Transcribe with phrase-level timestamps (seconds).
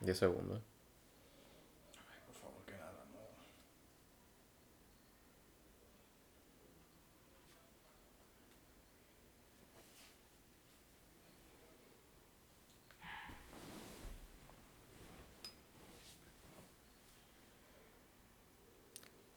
[0.00, 0.62] 10 segundos.
[2.26, 3.18] Por favor, que nada, no.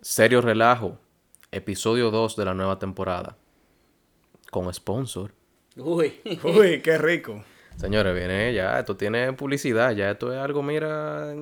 [0.02, 0.98] Serio Relajo,
[1.52, 3.38] episodio 2 de la nueva temporada.
[4.52, 5.34] Con sponsor.
[5.76, 6.20] Uy.
[6.44, 7.44] Uy, qué rico.
[7.80, 11.34] Señores, viene ya, esto tiene publicidad, ya esto es algo, mira,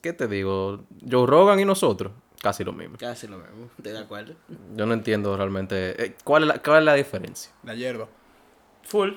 [0.00, 0.84] ¿qué te digo?
[1.10, 2.98] Joe Rogan y nosotros, casi lo mismo.
[2.98, 3.68] Casi lo mismo.
[3.76, 4.34] ¿Estoy de acuerdo?
[4.76, 7.50] Yo no entiendo realmente, eh, ¿cuál es la, cuál es la diferencia?
[7.64, 8.06] La hierba.
[8.84, 9.10] Full.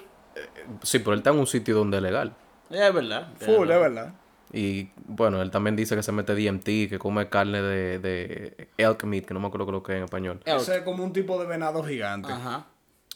[0.81, 2.35] Sí, pero él está en un sitio donde es legal.
[2.71, 3.27] Es verdad.
[3.41, 4.13] Full, es verdad.
[4.51, 9.03] Y bueno, él también dice que se mete DMT, que come carne de, de elk
[9.03, 10.39] meat, que no me acuerdo lo que es en español.
[10.45, 12.31] Ese es como un tipo de venado gigante.
[12.31, 12.65] Ajá.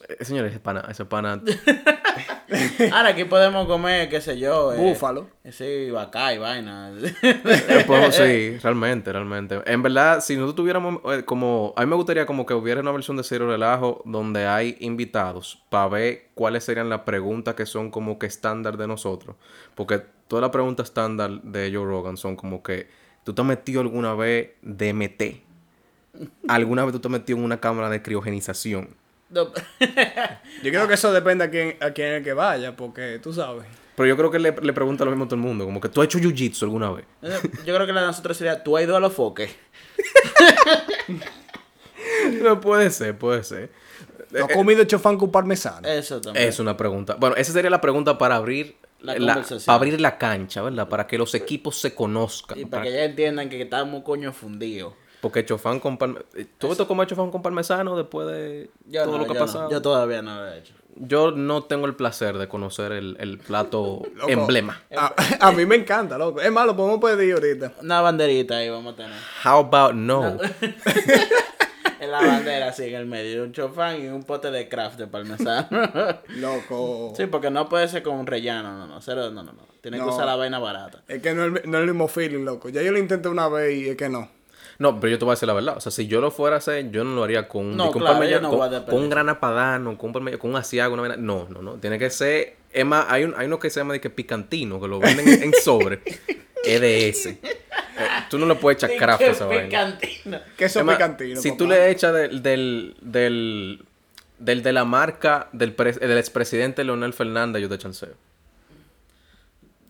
[0.08, 1.42] Eh, señores, ese pana, ese pana
[2.92, 4.74] Ahora aquí podemos comer, qué sé yo.
[4.74, 5.28] eh, Búfalo.
[5.44, 6.92] eh, Sí, vaca y vaina.
[7.22, 9.62] Eh, pues, sí, realmente, realmente.
[9.66, 11.74] En verdad, si nosotros tuviéramos eh, como...
[11.76, 15.64] A mí me gustaría como que hubiera una versión de Cero Relajo donde hay invitados
[15.70, 19.36] para ver cuáles serían las preguntas que son como que estándar de nosotros.
[19.76, 22.88] Porque todas las preguntas estándar de Joe Rogan son como que...
[23.24, 25.22] ¿Tú te has metido alguna vez DMT?
[26.48, 28.90] ¿Alguna vez tú te has metido en una cámara de criogenización?
[29.30, 29.52] No.
[30.64, 33.32] Yo creo que eso depende a quién, a quién es el que vaya, porque tú
[33.34, 33.64] sabes.
[33.96, 35.66] Pero yo creo que le, le pregunta lo mismo a todo el mundo.
[35.66, 37.04] Como que tú has hecho jiu-jitsu alguna vez.
[37.66, 39.54] Yo creo que la de nosotros sería, ¿tú has ido a los foques?
[42.42, 43.72] No, puede ser, puede ser.
[44.32, 45.88] ¿Tú has comido chofán con parmesano?
[45.88, 46.48] Eso también.
[46.48, 47.16] Es una pregunta.
[47.16, 50.88] Bueno, esa sería la pregunta para abrir La para abrir la cancha, ¿verdad?
[50.88, 52.58] Para que los equipos se conozcan.
[52.60, 54.94] Y Para- para que ya entiendan que estamos coño fundidos.
[55.22, 56.26] Porque chofán con parmesano.
[56.58, 59.40] ¿Tú te comer chofán con parmesano después de Yo todo no, lo que ha yo
[59.40, 59.46] no.
[59.46, 59.70] pasado?
[59.72, 60.74] Yo todavía no lo he hecho.
[61.02, 64.30] Yo no tengo el placer de conocer el, el plato Loco.
[64.30, 64.82] emblema.
[64.96, 66.42] A, a mí me encanta, loco.
[66.42, 67.74] Es más, lo podemos pedir ahorita.
[67.82, 69.18] Una banderita ahí vamos a tener.
[69.46, 70.38] How about no?
[72.02, 73.44] En la bandera así en el medio.
[73.44, 75.68] Un chofán y un pote de craft de parmesano.
[76.30, 77.12] Loco.
[77.18, 78.72] sí, porque no puede ser con un rellano.
[78.78, 79.02] No, no.
[79.02, 79.64] Cero, no, no, no.
[79.82, 80.10] Tiene que No.
[80.14, 81.04] usar la vaina barata.
[81.10, 82.70] Es que no es, no es el mismo feeling, loco.
[82.70, 84.30] Ya yo lo intenté una vez y es que no.
[84.80, 85.76] No, pero yo te voy a decir la verdad.
[85.78, 88.02] O sea, si yo lo fuera a hacer, yo no lo haría con, No, con,
[88.02, 91.18] claro, parmellano- yo no con- un grana padano, con un, con un asiago, una vaina.
[91.18, 91.74] No, no, no.
[91.74, 92.56] Tiene que ser.
[92.72, 95.44] Es más, hay, un, hay uno que se llama de que picantino, que lo venden
[95.44, 96.00] en, sobre.
[96.64, 97.40] ese.
[97.42, 97.58] Eh,
[98.30, 99.66] tú no le puedes echar craft a esa vaina.
[99.66, 100.40] Picantino.
[100.58, 101.42] Queso Es más, picantino.
[101.42, 101.58] Si papá.
[101.58, 103.84] tú le echas del, del, del,
[104.38, 108.14] del de la marca del, pres- del expresidente Leonel Fernández, yo te chanceo.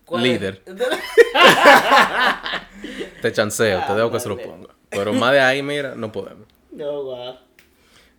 [0.05, 0.63] ¿Cuál Líder.
[0.65, 0.75] es?
[3.21, 4.69] Te chanceo, te dejo que se lo ponga.
[4.89, 6.47] Pero más de ahí, mira, no podemos.
[6.71, 7.35] No, guau.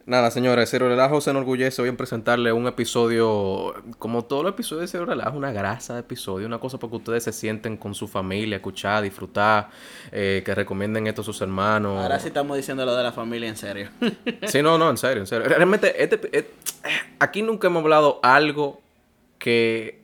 [0.06, 4.82] Nada, señores, Cero Relajo se enorgullece hoy en presentarle un episodio, como todos los episodios
[4.82, 7.94] de Cero Relajo, una grasa de episodio, una cosa para que ustedes se sienten con
[7.94, 9.68] su familia, escuchar, disfrutar,
[10.10, 12.02] eh, que recomienden esto a sus hermanos.
[12.02, 13.90] Ahora sí estamos diciendo lo de la familia en serio.
[14.48, 15.46] Sí, no, no, en serio, en serio.
[15.48, 16.50] Realmente, este, eh,
[17.20, 18.80] aquí nunca hemos hablado algo
[19.38, 20.00] que...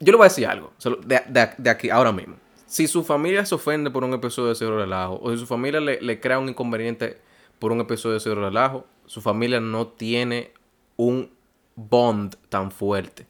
[0.00, 0.72] Yo le voy a decir algo,
[1.04, 2.36] de, de- de aquí, ahora mismo.
[2.68, 5.80] Si su familia se ofende por un episodio de Cero Relajo, o si su familia
[5.80, 7.18] le, le crea un inconveniente
[7.58, 10.52] por un episodio de Cero Relajo, su familia no tiene
[10.96, 11.30] un
[11.76, 13.26] bond tan fuerte.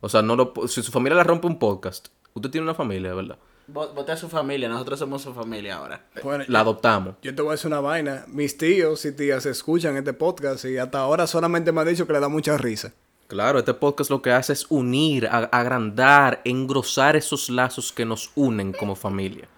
[0.00, 3.14] O sea, no lo, si su familia le rompe un podcast, usted tiene una familia,
[3.14, 3.38] ¿verdad?
[3.68, 6.06] Vo- Vote a su familia, nosotros somos su familia ahora.
[6.24, 7.14] Bueno, La adoptamos.
[7.22, 8.24] yo te voy a decir una vaina.
[8.26, 12.12] Mis tíos y tías escuchan este podcast y hasta ahora solamente me han dicho que
[12.14, 12.92] le da mucha risa.
[13.32, 18.74] Claro, este podcast lo que hace es unir, agrandar, engrosar esos lazos que nos unen
[18.74, 19.48] como familia.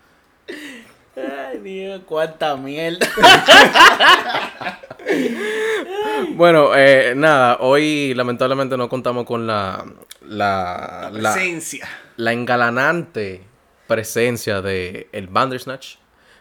[1.16, 3.04] Ay, Dios, cuánta mierda.
[6.36, 9.84] Bueno, eh, nada, hoy lamentablemente no contamos con la,
[10.22, 11.86] la, la, Presencia.
[12.16, 13.42] la engalanante
[13.86, 15.96] presencia de el Bandersnatch.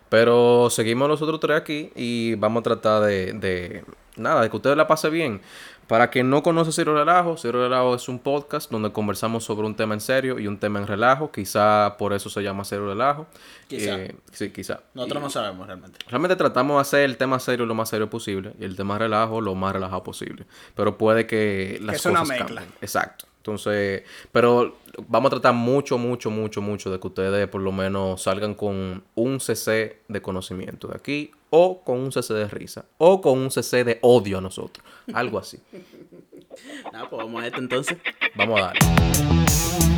[0.10, 3.84] Pero seguimos nosotros tres aquí y vamos a tratar de, de
[4.16, 5.42] nada, de que ustedes la pasen bien.
[5.88, 9.76] Para quien no conoce Cero Relajo, Cero Relajo es un podcast donde conversamos sobre un
[9.76, 11.32] tema en serio y un tema en relajo.
[11.32, 13.28] Quizá por eso se llama Cero Relajo.
[13.68, 13.96] Quizá.
[14.00, 14.82] Eh, sí, quizá.
[14.94, 16.00] Nosotros no sabemos realmente.
[16.08, 19.42] Realmente tratamos de hacer el tema serio lo más serio posible y el tema relajo
[19.42, 20.46] lo más relajado posible.
[20.76, 22.62] Pero puede que las es una cosas mezcla.
[22.62, 22.78] cambien.
[22.82, 23.26] Exacto.
[23.44, 24.78] Entonces, pero
[25.10, 29.04] vamos a tratar mucho, mucho, mucho, mucho de que ustedes por lo menos salgan con
[29.16, 33.52] un cc de conocimiento de aquí o con un cc de risa o con un
[33.52, 34.86] cc de odio a nosotros.
[35.14, 35.60] Algo así.
[36.94, 37.98] Nada, pues vamos a esto entonces.
[38.34, 39.93] Vamos a darle.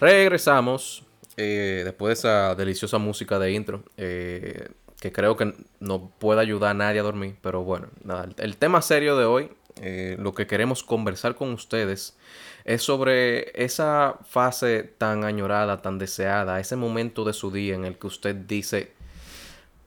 [0.00, 1.04] Regresamos
[1.36, 4.68] eh, después de esa deliciosa música de intro, eh,
[5.00, 8.80] que creo que no puede ayudar a nadie a dormir, pero bueno, nada, el, tema
[8.82, 9.50] serio de hoy,
[9.82, 12.16] eh, lo que queremos conversar con ustedes
[12.64, 17.98] es sobre esa fase tan añorada, tan deseada, ese momento de su día en el
[17.98, 18.92] que usted dice,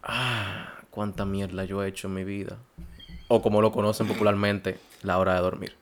[0.04, 2.58] ah, cuánta mierda yo he hecho en mi vida.
[3.28, 5.76] O como lo conocen popularmente, la hora de dormir.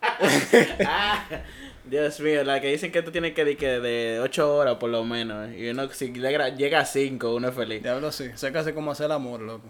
[1.88, 4.90] Dios mío, la que dicen que tú tienes que ir que de 8 horas por
[4.90, 5.50] lo menos.
[5.54, 7.82] Y uno, si llega llega a 5, uno es feliz.
[7.82, 9.68] Diablo sí, sé casi como hacer el amor, loco.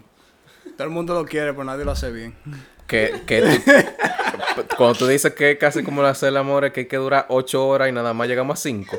[0.75, 2.35] Todo el mundo lo quiere, pero nadie lo hace bien.
[2.87, 6.81] Que, que tú- cuando tú dices que es casi como hacer el amor, es que
[6.81, 8.97] hay que durar 8 horas y nada más llegamos a 5.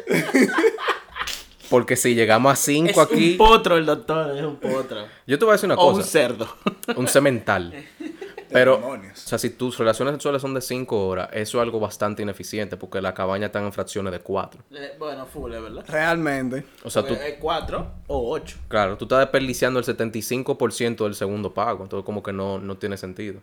[1.71, 5.07] Porque si llegamos a 5 Es aquí, un potro el doctor, es un potro.
[5.27, 6.49] yo te voy a decir una O un cosa, cerdo.
[6.97, 7.75] un cemental.
[8.51, 9.25] Pero, Demonios.
[9.25, 12.77] o sea, si tus relaciones sexuales son de 5 horas, eso es algo bastante ineficiente
[12.77, 14.63] porque la cabaña está en fracciones de 4.
[14.73, 15.85] Eh, bueno, full, verdad.
[15.89, 16.65] Realmente.
[16.85, 18.57] O sea, tú, Es 4 o 8.
[18.69, 22.97] claro, tú estás desperdiciando el 75% del segundo pago, entonces como que no, no tiene
[22.97, 23.41] sentido.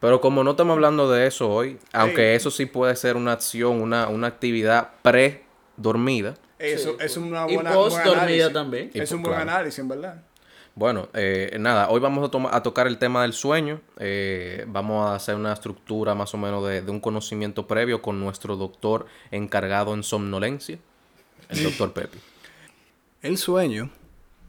[0.00, 3.80] Pero como no estamos hablando de eso hoy, aunque eso sí puede ser una acción,
[3.82, 7.72] una, una actividad pre-dormida, Eso Sí, es una y buena.
[7.72, 8.52] post buen dormida análisis.
[8.52, 8.90] también.
[8.94, 9.58] Y Es un pues, buen claro.
[9.58, 10.22] análisis, en verdad.
[10.78, 13.80] Bueno, eh, nada, hoy vamos a, tocar el tema del sueño.
[13.98, 18.20] eh, vamos a hacer una estructura más o menos de, de un conocimiento previo con
[18.20, 20.78] nuestro doctor encargado en somnolencia,
[21.48, 22.18] el doctor Pepe.
[23.22, 23.90] El sueño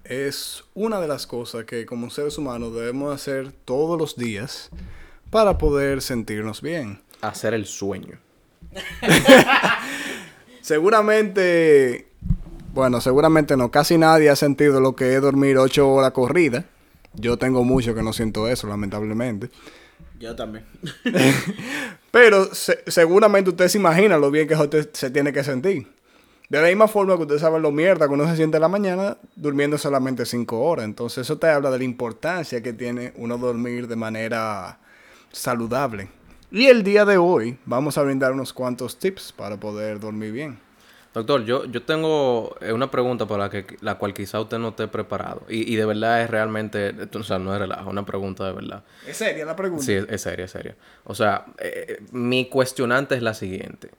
[0.03, 4.69] es una de las cosas que como seres humanos debemos hacer todos los días
[5.31, 7.01] para poder sentirnos bien.
[7.21, 8.19] Hacer el sueño.
[10.61, 12.08] Seguramente,
[12.73, 16.65] bueno, seguramente no, casi nadie ha sentido lo que es dormir ocho horas corridas.
[17.13, 19.49] Yo tengo mucho que no siento eso, lamentablemente.
[20.19, 20.65] Yo también.
[22.11, 25.87] Pero se- seguramente usted se imagina lo bien que usted se tiene que sentir.
[26.49, 28.67] De la misma forma que usted sabe lo mierda que uno se siente en la
[28.67, 30.85] mañana durmiendo solamente cinco horas.
[30.85, 34.79] Entonces eso te habla de la importancia que tiene uno dormir de manera
[35.31, 36.09] saludable.
[36.51, 40.59] Y el día de hoy vamos a brindar unos cuantos tips para poder dormir bien.
[41.13, 44.69] Doctor, yo, yo tengo eh, una pregunta para la, que, la cual quizá usted no
[44.69, 45.41] esté preparado.
[45.49, 48.83] Y, y de verdad es realmente, o sea, no es relajo, una pregunta de verdad.
[49.07, 49.83] ¿Es seria la pregunta?
[49.83, 50.75] Sí, es, es seria, es seria.
[51.05, 53.89] O sea, eh, mi cuestionante es la siguiente.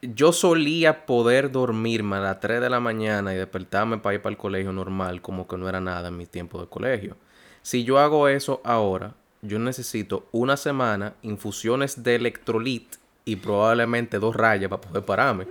[0.00, 4.30] Yo solía poder dormirme a las 3 de la mañana y despertarme para ir para
[4.32, 7.16] el colegio normal, como que no era nada en mi tiempo de colegio.
[7.60, 14.34] Si yo hago eso ahora, yo necesito una semana, infusiones de electrolit y probablemente dos
[14.34, 15.46] rayas para poder pararme.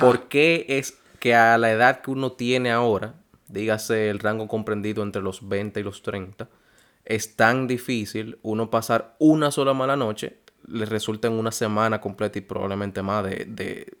[0.00, 3.14] ¿Por qué es que a la edad que uno tiene ahora,
[3.48, 6.48] dígase el rango comprendido entre los 20 y los 30,
[7.04, 12.38] es tan difícil uno pasar una sola mala noche, le resulta en una semana completa
[12.38, 13.96] y probablemente más de, de-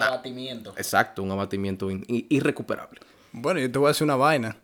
[0.00, 0.74] Abatimiento.
[0.76, 3.00] exacto, un abatimiento irrecuperable.
[3.32, 4.56] Bueno, yo te voy a decir una vaina.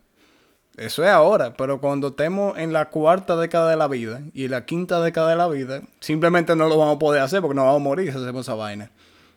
[0.75, 4.65] Eso es ahora, pero cuando estemos en la cuarta década de la vida y la
[4.65, 7.81] quinta década de la vida, simplemente no lo vamos a poder hacer porque nos vamos
[7.81, 8.89] a morir si hacemos esa vaina.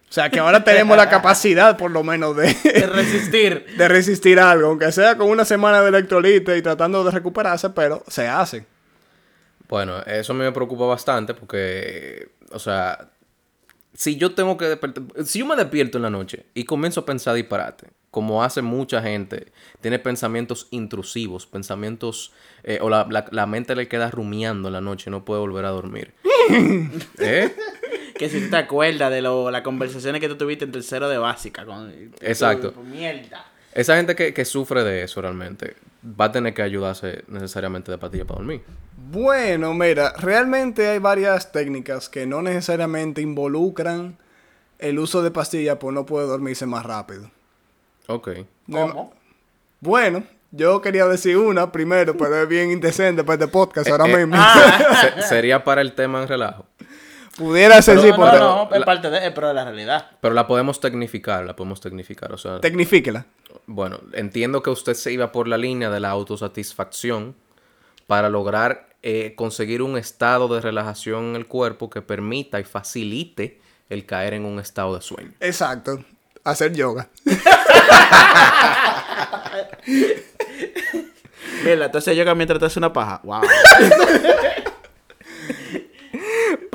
[0.09, 3.67] O sea que ahora tenemos la capacidad, por lo menos, De de, resistir.
[3.77, 8.03] de resistir algo, aunque sea con una semana de electrolite y tratando de recuperarse, pero
[8.09, 8.65] se hace.
[9.69, 13.11] Bueno, eso a mí me preocupa bastante porque, o sea,
[13.95, 17.05] si yo tengo que despertar, si yo me despierto en la noche y comienzo a
[17.07, 22.33] pensar disparate, como hace mucha gente, tiene pensamientos intrusivos, pensamientos,
[22.63, 25.41] eh, o la, la- la mente le queda rumiando en la noche y no puede
[25.41, 26.15] volver a dormir.
[27.19, 27.53] ¿Eh?
[28.19, 31.19] Que si tú te acuerdas de lo, las conversaciones que tú tuviste en tercero de
[31.19, 31.65] básica.
[31.65, 32.73] Con, Exacto.
[32.83, 33.45] Mierda.
[33.73, 35.77] Esa gente que, que sufre de eso realmente
[36.19, 38.63] va a tener que ayudarse necesariamente de pastillas para dormir.
[39.11, 44.17] Bueno, mira, realmente hay varias técnicas que no necesariamente involucran
[44.79, 47.31] el uso de pastillas por no poder dormirse más rápido.
[48.09, 48.31] Ok.
[48.71, 49.13] ¿Cómo?
[49.81, 54.17] Bueno, yo quería decir una primero, pero es bien indecente para este podcast ahora eh,
[54.27, 54.43] mismo.
[55.17, 56.66] Se- sería para el tema en relajo.
[57.39, 58.39] Pudiera ser, No, sí, no, porque...
[58.39, 60.11] no, es la- parte de, es pero de la realidad.
[60.21, 62.33] Pero la podemos tecnificar, la podemos tecnificar.
[62.33, 63.27] O sea, Tecnifíquela.
[63.67, 67.35] bueno, entiendo que usted se iba por la línea de la autosatisfacción
[68.07, 73.61] para lograr eh, conseguir un estado de relajación en el cuerpo que permita y facilite
[73.91, 75.33] el caer en un estado de sueño.
[75.41, 76.03] Exacto.
[76.43, 77.09] Hacer yoga.
[81.65, 83.21] Mira, entonces yo mientras te hace una paja.
[83.25, 83.43] Wow.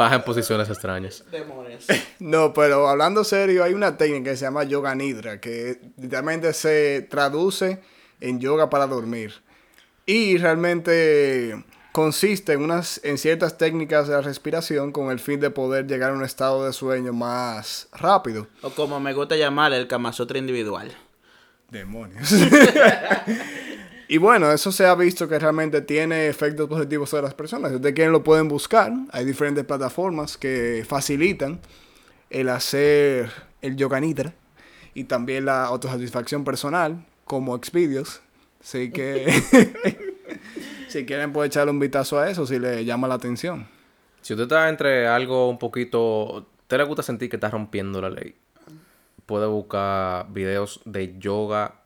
[0.02, 1.24] Paja en posiciones extrañas.
[1.32, 1.86] Demonios.
[2.20, 7.06] No, pero hablando serio, hay una técnica que se llama yoga nidra, que literalmente se
[7.08, 7.80] traduce
[8.20, 9.44] en yoga para dormir.
[10.08, 15.52] Y realmente consiste en, unas, en ciertas técnicas de la respiración con el fin de
[15.52, 18.48] poder llegar a un estado de sueño más rápido.
[18.64, 20.92] O como me gusta llamar, el Kamasotra individual.
[21.70, 22.32] Demonios.
[24.12, 27.72] y bueno, eso se ha visto que realmente tiene efectos positivos sobre las personas.
[27.72, 28.92] Si ustedes quieren lo pueden buscar.
[29.10, 31.62] Hay diferentes plataformas que facilitan
[32.30, 34.34] el hacer el yoga nidra
[34.94, 38.20] y también la autosatisfacción personal como Xvideos.
[38.62, 39.32] Así que
[40.90, 43.66] si quieren pueden echarle un vistazo a eso si les llama la atención.
[44.20, 46.50] Si usted está entre algo un poquito...
[46.68, 48.36] ¿Te le gusta sentir que está rompiendo la ley?
[49.26, 51.81] Puede buscar videos de yoga.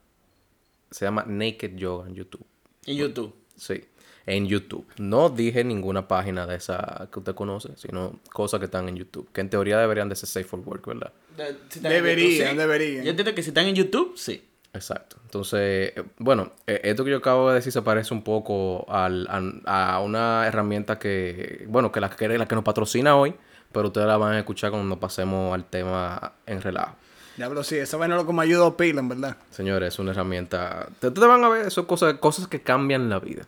[0.95, 2.45] Se llama Naked Yoga en YouTube.
[2.85, 3.33] En YouTube.
[3.57, 3.83] Sí,
[4.25, 4.85] en YouTube.
[4.97, 9.29] No dije ninguna página de esa que usted conoce, sino cosas que están en YouTube.
[9.33, 11.11] Que en teoría deberían de ser safe for work, ¿verdad?
[11.35, 12.57] De- si Deberían, YouTube, sí.
[12.57, 13.03] deberían.
[13.03, 14.47] Yo entiendo que si están en YouTube, sí.
[14.73, 15.17] Exacto.
[15.23, 19.27] Entonces, eh, bueno, eh, esto que yo acabo de decir se parece un poco al,
[19.65, 23.33] a, a una herramienta que, bueno, que la, que la que nos patrocina hoy,
[23.71, 26.95] pero ustedes la van a escuchar cuando pasemos al tema en relajo.
[27.37, 29.37] Diablo, sí, esa vaina lo que me ayuda a pila, en verdad.
[29.51, 30.87] Señores, es una herramienta...
[30.89, 33.45] Ustedes van a ver, son cosas, cosas que cambian la vida.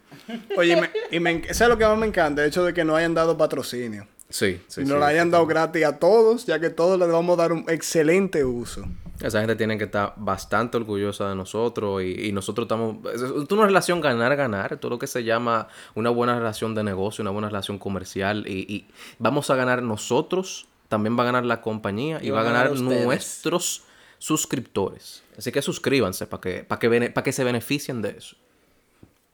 [0.58, 2.74] Oye, y me, y me, eso es lo que más me encanta, el hecho de
[2.74, 4.06] que no hayan dado patrocinio.
[4.29, 4.89] Sí, sí, y sí.
[4.91, 7.63] nos la hayan dado gratis a todos, ya que todos les vamos a dar un
[7.70, 8.84] excelente uso.
[9.22, 12.98] Esa gente tiene que estar bastante orgullosa de nosotros y, y nosotros estamos...
[13.13, 17.22] Es, es una relación ganar-ganar, todo lo que se llama una buena relación de negocio,
[17.22, 21.62] una buena relación comercial y, y vamos a ganar nosotros, también va a ganar la
[21.62, 23.84] compañía y, va a ganar, nuestros
[24.20, 25.24] suscriptores.
[25.38, 28.36] Así que suscríbanse para que, para que, para que se beneficien de eso.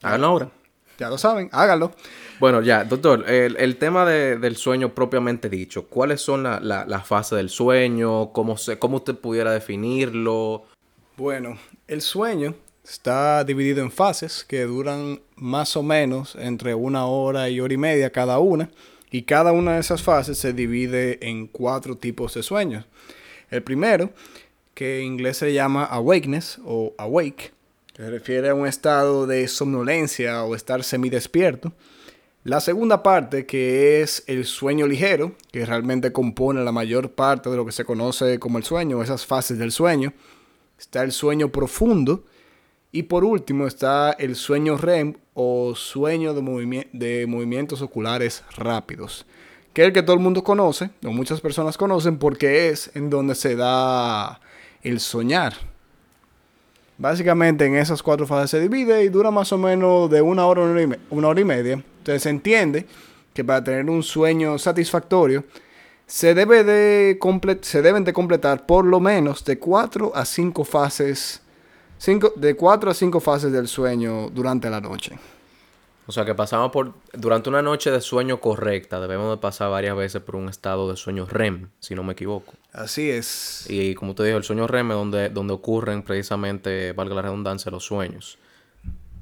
[0.01, 0.51] Háganlo ahora.
[0.99, 1.91] Ya lo saben, háganlo.
[2.39, 6.85] Bueno, ya, doctor, el, el tema de- del sueño propiamente dicho, ¿cuáles son las la,
[6.85, 8.31] la fases del sueño?
[8.31, 10.65] ¿Cómo, se, ¿Cómo usted pudiera definirlo?
[11.17, 11.57] Bueno,
[11.87, 17.59] el sueño está dividido en fases que duran más o menos entre una hora y
[17.59, 18.69] hora y media cada una.
[19.13, 22.85] Y cada una de esas fases se divide en cuatro tipos de sueños.
[23.51, 24.09] El primero,
[24.73, 27.53] que en inglés se llama awakeness o awake,
[27.95, 31.73] se refiere a un estado de somnolencia o estar semidespierto.
[32.43, 37.55] La segunda parte, que es el sueño ligero, que realmente compone la mayor parte de
[37.55, 40.11] lo que se conoce como el sueño, esas fases del sueño.
[40.79, 42.25] Está el sueño profundo.
[42.95, 49.25] Y por último está el sueño REM o sueño de, de movimientos oculares rápidos.
[49.73, 53.09] Que es el que todo el mundo conoce, o muchas personas conocen, porque es en
[53.09, 54.39] donde se da
[54.83, 55.55] el soñar.
[56.99, 60.61] Básicamente en esas cuatro fases se divide y dura más o menos de una hora
[61.09, 61.73] una hora y, media.
[61.73, 62.85] Entonces se entiende
[63.33, 65.43] que para tener un sueño satisfactorio
[66.05, 67.17] se, de
[67.61, 71.42] se deben de completar por lo menos de 4 a 5 fases,
[72.03, 75.17] cinco, de 4 a 5 fases del sueño durante la noche.
[76.05, 76.93] O sea, que pasamos por...
[77.13, 80.97] Durante una noche de sueño correcta, debemos de pasar varias veces por un estado de
[80.97, 82.53] sueño REM, si no me equivoco.
[82.73, 83.65] Así es.
[83.69, 87.71] Y como te dijo, el sueño REM es donde, donde ocurren precisamente, valga la redundancia,
[87.71, 88.37] los sueños.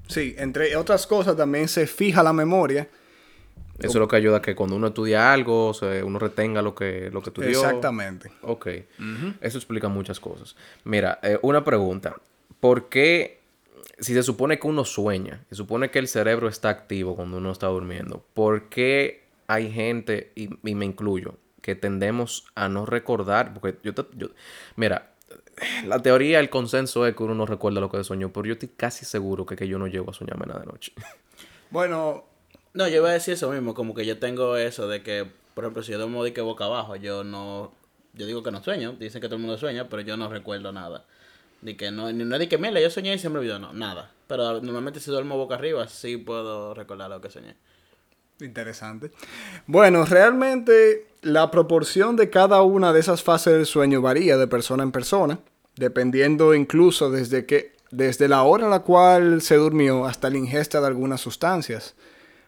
[0.07, 2.89] Sí, entre otras cosas también se fija la memoria.
[3.77, 6.73] Eso es lo que ayuda a que cuando uno estudia algo, se- uno retenga lo
[6.73, 7.49] que, lo que estudió.
[7.49, 8.31] Exactamente.
[8.41, 8.67] Ok.
[9.39, 10.55] Eso explica muchas cosas.
[10.83, 12.15] Mira, eh, una pregunta.
[12.61, 13.41] ¿Por qué,
[13.99, 17.51] si se supone que uno sueña, se supone que el cerebro está activo cuando uno
[17.51, 23.53] está durmiendo, ¿por qué hay gente, y, y me incluyo, que tendemos a no recordar?
[23.55, 24.29] Porque yo, te- yo-
[24.77, 25.13] mira,
[25.85, 28.69] la teoría, el consenso es que uno no recuerda lo que soñó, pero yo estoy
[28.69, 30.93] casi seguro que, que yo no llego a soñarme nada de noche.
[31.69, 32.25] Bueno,
[32.73, 35.63] No, yo iba a decir eso mismo, como que yo tengo eso de que, por
[35.65, 37.73] ejemplo, si yo duermo de que boca abajo, yo no,
[38.13, 40.71] yo digo que no sueño, dicen que todo el mundo sueña, pero yo no recuerdo
[40.71, 41.05] nada.
[41.61, 44.11] De que no, no de que, mira, yo soñé y siempre olvidó, no, nada.
[44.27, 47.55] Pero normalmente si duermo boca arriba, sí puedo recordar lo que soñé.
[48.39, 49.11] Interesante.
[49.67, 54.83] Bueno, realmente la proporción de cada una de esas fases del sueño varía de persona
[54.83, 55.39] en persona,
[55.75, 60.81] dependiendo incluso desde que desde la hora en la cual se durmió hasta la ingesta
[60.81, 61.95] de algunas sustancias.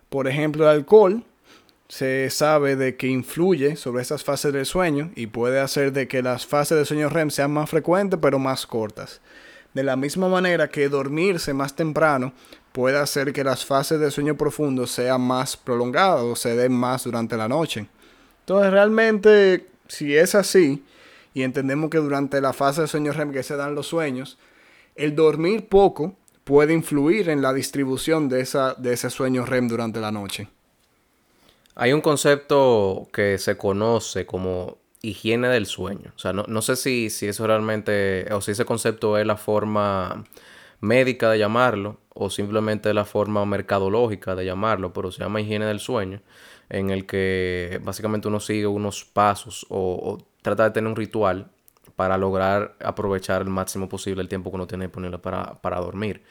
[0.09, 1.25] Por ejemplo, el alcohol
[1.87, 6.21] se sabe de que influye sobre esas fases del sueño y puede hacer de que
[6.23, 9.21] las fases del sueño REM sean más frecuentes pero más cortas.
[9.73, 12.33] De la misma manera que dormirse más temprano
[12.71, 17.03] puede hacer que las fases de sueño profundo sean más prolongadas o se den más
[17.03, 17.87] durante la noche.
[18.41, 20.83] Entonces realmente, si es así,
[21.33, 24.37] y entendemos que durante la fase de sueño REM que se dan los sueños,
[24.95, 29.99] el dormir poco puede influir en la distribución de, esa, de ese sueño REM durante
[29.99, 30.49] la noche.
[31.75, 36.11] Hay un concepto que se conoce como higiene del sueño.
[36.15, 39.37] O sea, no, no sé si, si eso realmente, o si ese concepto es la
[39.37, 40.23] forma
[40.79, 45.79] médica de llamarlo o simplemente la forma mercadológica de llamarlo, pero se llama higiene del
[45.79, 46.21] sueño,
[46.69, 51.47] en el que básicamente uno sigue unos pasos o, trata de tener un ritual
[51.95, 56.21] para lograr aprovechar el máximo posible el tiempo que uno tiene disponible para, para dormir.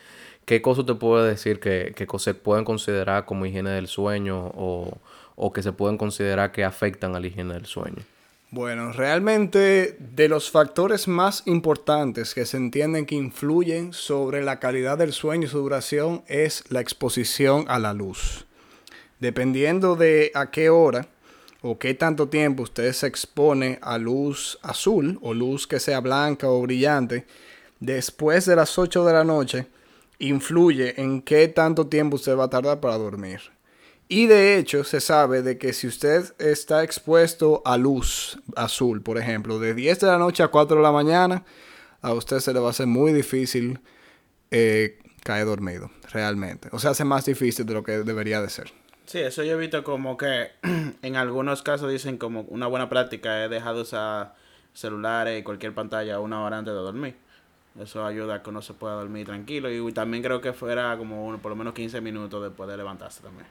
[0.44, 4.52] ¿Qué cosas te puedo decir que, que se pueden considerar como higiene del sueño
[5.44, 8.02] o que se pueden considerar que afectan a la higiene del sueño?
[8.52, 14.98] Bueno, realmente de los factores más importantes que se entienden que influyen sobre la calidad
[14.98, 18.46] del sueño y su duración es la exposición a la luz.
[19.18, 21.08] Dependiendo de a qué hora
[21.60, 26.48] o qué tanto tiempo usted se expone a luz azul o luz que sea blanca
[26.48, 27.26] o brillante,
[27.80, 29.66] después de las 8 de la noche,
[30.20, 33.40] influye en qué tanto tiempo usted va a tardar para dormir.
[34.12, 39.16] Y de hecho se sabe de que si usted está expuesto a luz azul, por
[39.16, 41.46] ejemplo, de 10 de la noche a 4 de la mañana,
[42.02, 43.80] a usted se le va a hacer muy difícil
[44.50, 46.68] eh, caer dormido, realmente.
[46.72, 48.70] O sea, hace más difícil de lo que debería de ser.
[49.06, 50.50] Sí, eso yo he visto como que
[51.00, 54.34] en algunos casos dicen como una buena práctica es dejar de usar
[54.74, 57.16] celulares y cualquier pantalla una hora antes de dormir.
[57.80, 61.26] Eso ayuda a que uno se pueda dormir tranquilo y también creo que fuera como
[61.26, 63.46] uno, por lo menos 15 minutos después de levantarse también.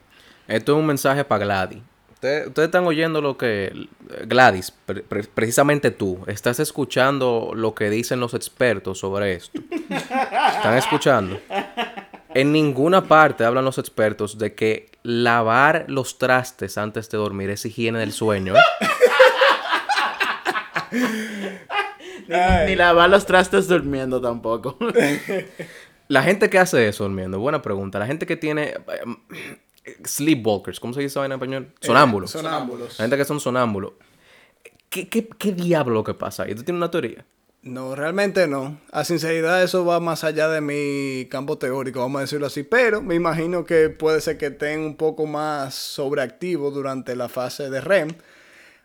[0.47, 1.79] Esto es un mensaje para Gladys.
[2.13, 3.87] Ustedes, ustedes están oyendo lo que...
[4.27, 9.59] Gladys, pre- pre- precisamente tú, estás escuchando lo que dicen los expertos sobre esto.
[9.89, 11.39] ¿Están escuchando?
[12.33, 17.65] En ninguna parte hablan los expertos de que lavar los trastes antes de dormir es
[17.65, 18.53] higiene del sueño.
[18.55, 18.59] ¿eh?
[22.27, 24.77] Ni, ni lavar los trastes durmiendo tampoco.
[26.07, 27.97] La gente que hace eso durmiendo, buena pregunta.
[27.99, 28.75] La gente que tiene
[30.05, 31.73] sleepwalkers, ¿cómo se dice en español?
[31.79, 32.31] Sonámbulos.
[32.31, 32.97] Sonámbulos.
[32.99, 33.93] La gente que son sonámbulos.
[34.89, 36.53] ¿Qué, qué, qué diablo que pasa ahí?
[36.55, 37.25] ¿Tú tienes una teoría?
[37.63, 38.79] No, realmente no.
[38.91, 42.63] A sinceridad eso va más allá de mi campo teórico, vamos a decirlo así.
[42.63, 47.69] Pero me imagino que puede ser que estén un poco más sobreactivos durante la fase
[47.69, 48.09] de REM.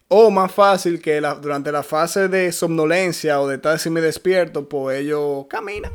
[0.08, 4.68] O más fácil que la- durante la fase de somnolencia o de estar semi despierto,
[4.68, 5.90] pues ellos caminan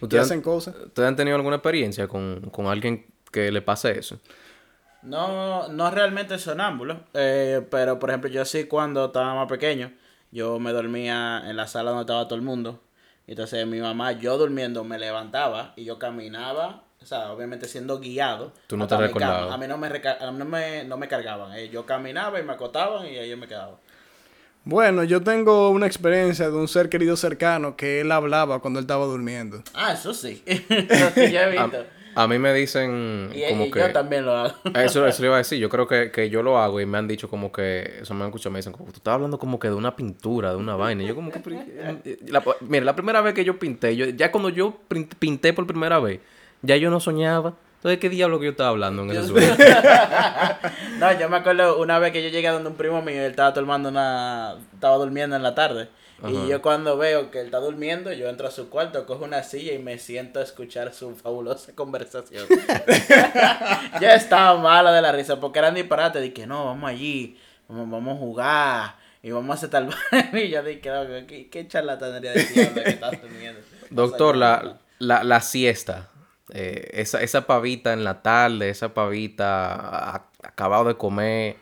[0.00, 0.74] y ¿Ustedes hacen han, cosas.
[0.84, 4.18] ¿Ustedes han tenido alguna experiencia con, con alguien que le pase eso?
[5.02, 9.92] No, no realmente sonámbulo, eh, pero por ejemplo yo sí cuando estaba más pequeño,
[10.32, 12.80] yo me dormía en la sala donde estaba todo el mundo.
[13.26, 18.52] Entonces mi mamá, yo durmiendo, me levantaba y yo caminaba, o sea, obviamente siendo guiado.
[18.66, 19.52] Tú no te mi recordabas.
[19.52, 22.42] A mí no me, a mí no me, no me cargaban, eh, yo caminaba y
[22.42, 23.78] me acotaban y ahí yo me quedaba.
[24.64, 28.84] Bueno, yo tengo una experiencia de un ser querido cercano que él hablaba cuando él
[28.84, 29.62] estaba durmiendo.
[29.72, 31.86] Ah, eso sí, eso sí yo he visto.
[32.20, 33.78] A mí me dicen y como y que...
[33.78, 34.54] yo también lo hago.
[34.74, 35.58] Eso, eso le iba a decir.
[35.58, 37.98] Yo creo que, que yo lo hago y me han dicho como que...
[38.02, 38.52] Eso me han escuchado.
[38.52, 38.86] Me dicen como...
[38.86, 41.04] Tú estás hablando como que de una pintura, de una vaina.
[41.04, 41.40] Y yo como que...
[42.26, 43.94] la- mira, la primera vez que yo pinté...
[43.94, 44.76] Yo, ya cuando yo
[45.18, 46.20] pinté por primera vez...
[46.62, 47.54] Ya yo no soñaba.
[47.76, 49.54] Entonces, ¿qué diablo que yo estaba hablando en ese sueño?
[50.98, 53.30] No, yo me acuerdo una vez que yo llegué a donde un primo mío, él
[53.30, 54.56] estaba tomando una...
[54.74, 55.88] Estaba durmiendo en la tarde.
[56.20, 56.30] Ajá.
[56.30, 59.42] Y yo cuando veo que él está durmiendo, yo entro a su cuarto, cojo una
[59.44, 62.46] silla y me siento a escuchar su fabulosa conversación.
[64.00, 66.22] yo estaba mala de la risa porque eran disparates.
[66.22, 69.90] Dije, no, vamos allí, vamos, vamos a jugar y vamos a hacer tal...
[70.32, 73.60] y yo dije, "No, ¿qué, qué charlatanería de que estás durmiendo?
[73.90, 76.08] Doctor, O sea, la, la, la siesta.
[76.52, 81.56] eh, esa, esa pavita en la tarde, esa pavita a- acabado de comer,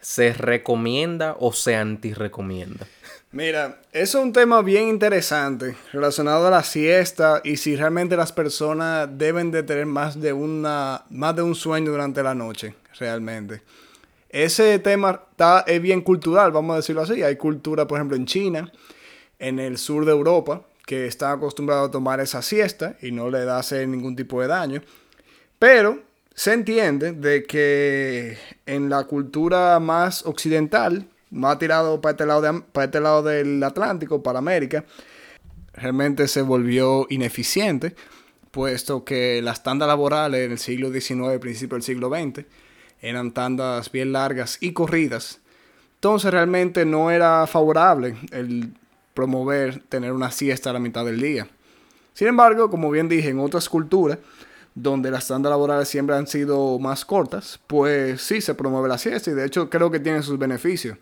[0.00, 2.86] ¿se recomienda o se anti-recomienda?
[3.32, 8.32] Mira, eso es un tema bien interesante relacionado a la siesta y si realmente las
[8.32, 13.62] personas deben de tener más de una más de un sueño durante la noche, realmente.
[14.30, 17.22] Ese tema está, es bien cultural, vamos a decirlo así.
[17.22, 18.72] Hay cultura, por ejemplo, en China,
[19.38, 23.44] en el sur de Europa, que están acostumbrados a tomar esa siesta y no le
[23.44, 24.82] da hacer ningún tipo de daño.
[25.58, 26.00] Pero
[26.34, 32.60] se entiende de que en la cultura más occidental, más tirado para este lado, de,
[32.72, 34.84] para este lado del Atlántico, para América,
[35.74, 37.94] realmente se volvió ineficiente,
[38.50, 42.44] puesto que las tandas laborales en el siglo XIX, principio del siglo XX,
[43.00, 45.40] eran tandas bien largas y corridas.
[45.96, 48.72] Entonces realmente no era favorable el
[49.14, 51.48] promover tener una siesta a la mitad del día.
[52.14, 54.18] Sin embargo, como bien dije, en otras culturas,
[54.74, 59.30] donde las tandas laborales siempre han sido más cortas, pues sí se promueve la siesta
[59.30, 60.98] y de hecho creo que tiene sus beneficios.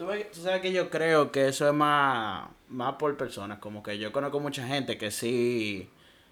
[0.00, 3.58] Tú, sabes que yo creo que eso es más, más por personas.
[3.58, 5.90] Como que yo conozco mucha gente que sí,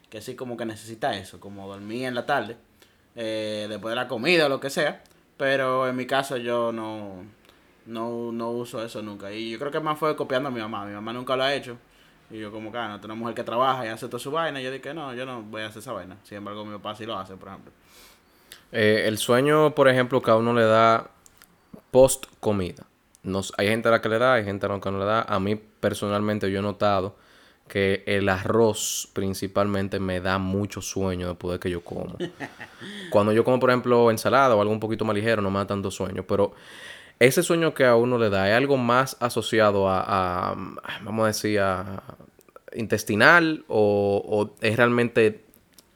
[0.09, 2.57] que sí como que necesita eso, como dormir en la tarde,
[3.15, 5.05] eh, después de la comida o lo que sea.
[5.37, 7.27] Pero en mi caso yo no,
[7.85, 9.31] no, no uso eso nunca.
[9.33, 10.87] Y yo creo que más fue copiando a mi mamá.
[10.87, 11.77] Mi mamá nunca lo ha hecho.
[12.31, 14.31] Y yo como que, ah, no, tengo una mujer que trabaja y hace toda su
[14.31, 14.63] vaina.
[14.63, 16.17] Y yo dije, no, yo no voy a hacer esa vaina.
[16.23, 17.73] Sin embargo, mi papá sí lo hace, por ejemplo.
[18.73, 21.11] Eh, el sueño, por ejemplo, que a uno le da
[21.91, 22.88] post comida.
[23.23, 25.05] Nos, hay gente a la que le da, hay gente a la que no le
[25.05, 25.23] da.
[25.23, 27.17] A mí personalmente yo he notado
[27.69, 32.17] que el arroz principalmente me da mucho sueño después de que yo como.
[33.11, 35.67] Cuando yo como, por ejemplo, ensalada o algo un poquito más ligero, no me da
[35.67, 36.25] tanto sueño.
[36.27, 36.55] Pero
[37.19, 40.57] ese sueño que a uno le da es algo más asociado a, a
[41.03, 42.03] vamos a decir, a
[42.75, 45.45] intestinal o, o es realmente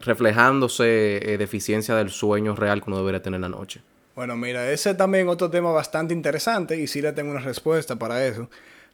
[0.00, 3.82] reflejándose eh, deficiencia del sueño real que uno debería tener en la noche.
[4.14, 8.26] Bueno, mira, ese también otro tema bastante interesante y sí le tengo una respuesta para
[8.26, 8.50] eso.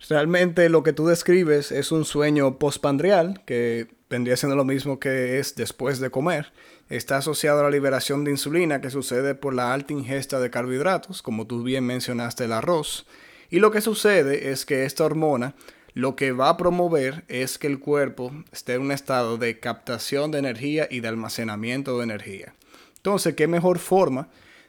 [0.08, 5.40] Realmente lo que tú describes es un sueño postpandrial, que vendría siendo lo mismo que
[5.40, 6.52] es después de comer.
[6.88, 11.20] Está asociado a la liberación de insulina que sucede por la alta ingesta de carbohidratos,
[11.20, 13.04] como tú bien mencionaste el arroz.
[13.50, 15.54] Y lo que sucede es que esta hormona
[15.94, 20.30] lo que va a promover es que el cuerpo esté en un estado de captación
[20.30, 22.54] de energía y de almacenamiento de energía.
[22.96, 24.28] Entonces, ¿qué mejor forma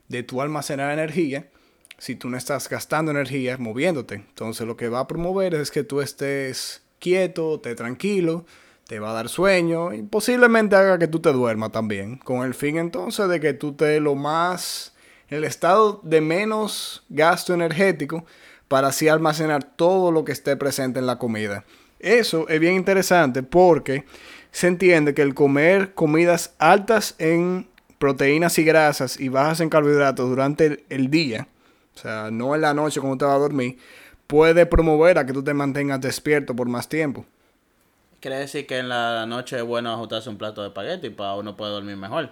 [0.10, 1.48] de tu almacenar energía
[1.98, 4.15] si tú no estás gastando energía moviéndote?
[4.15, 8.45] Entonces, lo que va a promover es que tú estés quieto, estés tranquilo,
[8.86, 12.54] te va a dar sueño y posiblemente haga que tú te duermas también, con el
[12.54, 14.93] fin entonces de que tú te lo más
[15.30, 18.26] el estado de menos gasto energético
[18.67, 21.65] para así almacenar todo lo que esté presente en la comida.
[22.00, 24.06] Eso es bien interesante porque
[24.52, 27.67] se entiende que el comer comidas altas en
[28.00, 31.48] proteínas y grasas y bajas en carbohidratos durante el, día,
[31.96, 33.78] o sea, no en la noche cuando te vas a dormir,
[34.26, 37.26] puede promover a que tú te mantengas despierto por más tiempo.
[38.22, 41.56] Quiere decir que en la noche es bueno ajustarse un plato de espagueti para uno
[41.56, 42.32] poder dormir mejor.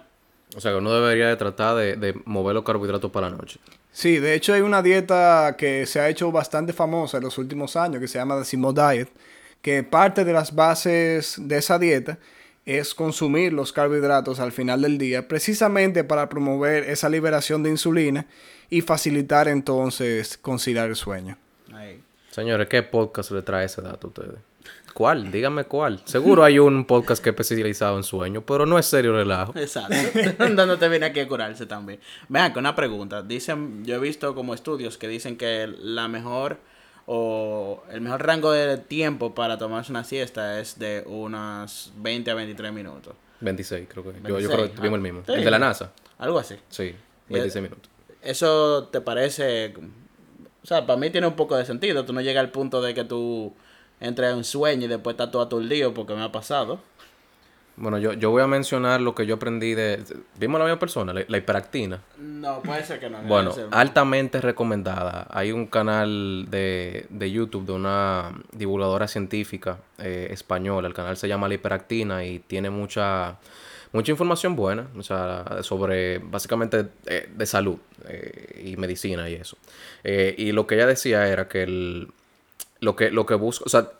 [0.56, 3.60] O sea, que uno debería de tratar de, de mover los carbohidratos para la noche.
[3.92, 7.76] Sí, de hecho hay una dieta que se ha hecho bastante famosa en los últimos
[7.76, 9.10] años que se llama The Simo Diet,
[9.60, 12.18] que parte de las bases de esa dieta
[12.68, 18.26] es consumir los carbohidratos al final del día, precisamente para promover esa liberación de insulina
[18.68, 21.38] y facilitar entonces conciliar el sueño.
[22.30, 24.38] Señores, ¿qué podcast le trae ese dato a ustedes?
[24.92, 25.32] ¿Cuál?
[25.32, 26.02] Dígame cuál.
[26.04, 29.54] Seguro hay un podcast que es especializado en sueño, pero no es serio relajo.
[29.56, 29.96] Exacto.
[30.38, 32.00] Dándote viene aquí a curarse también.
[32.28, 33.22] Vean, con una pregunta.
[33.22, 36.58] Dicen, yo he visto como estudios que dicen que la mejor
[37.10, 42.34] o el mejor rango de tiempo para tomarse una siesta es de unos 20 a
[42.34, 43.14] 23 minutos.
[43.40, 44.28] 26, creo que.
[44.28, 45.22] yo, yo, creo que tuvimos el mismo.
[45.26, 45.90] El de la NASA.
[46.18, 46.56] Algo así.
[46.68, 46.94] Sí,
[47.30, 47.90] 26 minutos.
[48.20, 49.72] ¿Eso te parece...?
[50.62, 52.04] O sea, para mí tiene un poco de sentido.
[52.04, 53.54] Tú no llegas al punto de que tú
[54.00, 56.78] entre un sueño y después está todo aturdido porque me ha pasado.
[57.80, 60.02] Bueno, yo, yo voy a mencionar lo que yo aprendí de...
[60.38, 61.12] ¿Vimos la misma persona?
[61.12, 62.00] La, hiperactina.
[62.18, 63.22] No, puede ser que no.
[63.22, 65.26] Bueno, altamente recomendada.
[65.30, 70.88] Hay un canal de, de YouTube de una divulgadora científica eh, española.
[70.88, 73.38] El canal se llama La Hiperactina y tiene mucha
[73.90, 79.56] mucha información buena, o sea, sobre básicamente eh, de salud eh, y medicina y eso.
[80.04, 82.08] y lo que ella decía era que el,
[82.80, 83.90] lo que, lo que busco, o sea,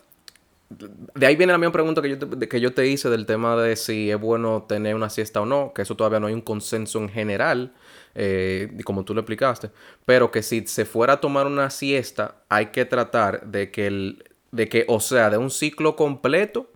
[0.71, 3.57] de ahí viene la misma pregunta que yo, te, que yo te hice del tema
[3.57, 6.43] de si es bueno tener una siesta o no, que eso todavía no hay un
[6.43, 7.73] consenso en general,
[8.15, 9.71] eh, como tú lo explicaste,
[10.05, 14.25] pero que si se fuera a tomar una siesta, hay que tratar de que, el,
[14.51, 16.71] de que o sea, de un ciclo completo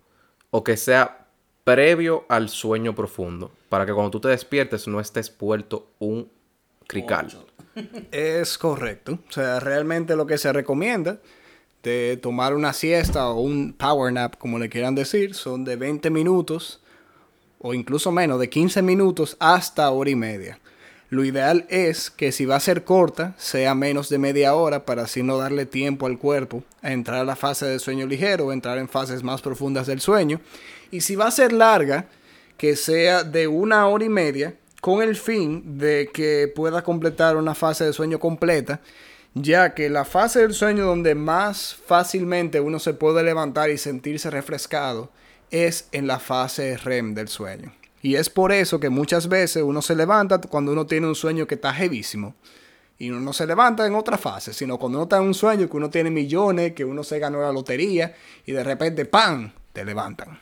[0.49, 1.27] o que sea
[1.63, 6.29] previo al sueño profundo, para que cuando tú te despiertes no estés vuelto un
[6.87, 7.27] crical.
[8.11, 11.19] Es correcto, o sea, realmente lo que se recomienda
[11.83, 16.09] de tomar una siesta o un power nap, como le quieran decir, son de 20
[16.09, 16.79] minutos
[17.59, 20.59] o incluso menos, de 15 minutos hasta hora y media.
[21.09, 25.03] Lo ideal es que si va a ser corta, sea menos de media hora para
[25.03, 28.51] así no darle tiempo al cuerpo a entrar a la fase de sueño ligero o
[28.51, 30.41] entrar en fases más profundas del sueño.
[30.89, 32.07] Y si va a ser larga,
[32.57, 37.55] que sea de una hora y media con el fin de que pueda completar una
[37.55, 38.81] fase de sueño completa
[39.35, 44.29] ya que la fase del sueño donde más fácilmente uno se puede levantar y sentirse
[44.29, 45.09] refrescado
[45.49, 47.73] es en la fase REM del sueño.
[48.01, 51.47] Y es por eso que muchas veces uno se levanta cuando uno tiene un sueño
[51.47, 52.35] que está heavísimo.
[52.99, 55.69] Y uno no se levanta en otra fase, sino cuando uno está en un sueño
[55.69, 58.15] que uno tiene millones, que uno se ganó la lotería
[58.45, 59.51] y de repente ¡pam!
[59.71, 60.39] te levantan.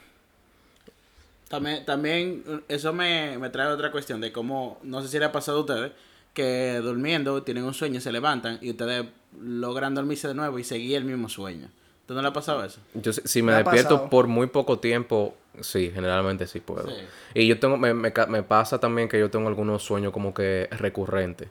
[1.48, 5.32] También, también eso me, me trae otra cuestión de cómo, no sé si le ha
[5.32, 5.92] pasado a ustedes,
[6.34, 9.06] que durmiendo tienen un sueño, se levantan y ustedes
[9.40, 11.70] logran dormirse de nuevo y seguir el mismo sueño.
[12.06, 12.80] ¿Tú no le ha pasado eso?
[12.94, 16.90] Yo si me, despierto por muy poco tiempo, sí, generalmente sí puedo.
[17.34, 20.68] Y yo tengo, me, me, me, pasa también que yo tengo algunos sueños como que
[20.72, 21.50] recurrentes.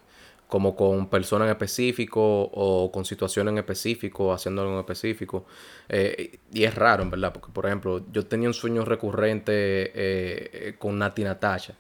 [0.49, 5.47] como con personas en específico o con situaciones en específico, haciendo algo en específico.
[5.89, 9.93] Eh, y es raro, en verdad, porque, por ejemplo, yo tenía un sueño recurrente eh,
[9.95, 11.75] eh, con Nati Natasha.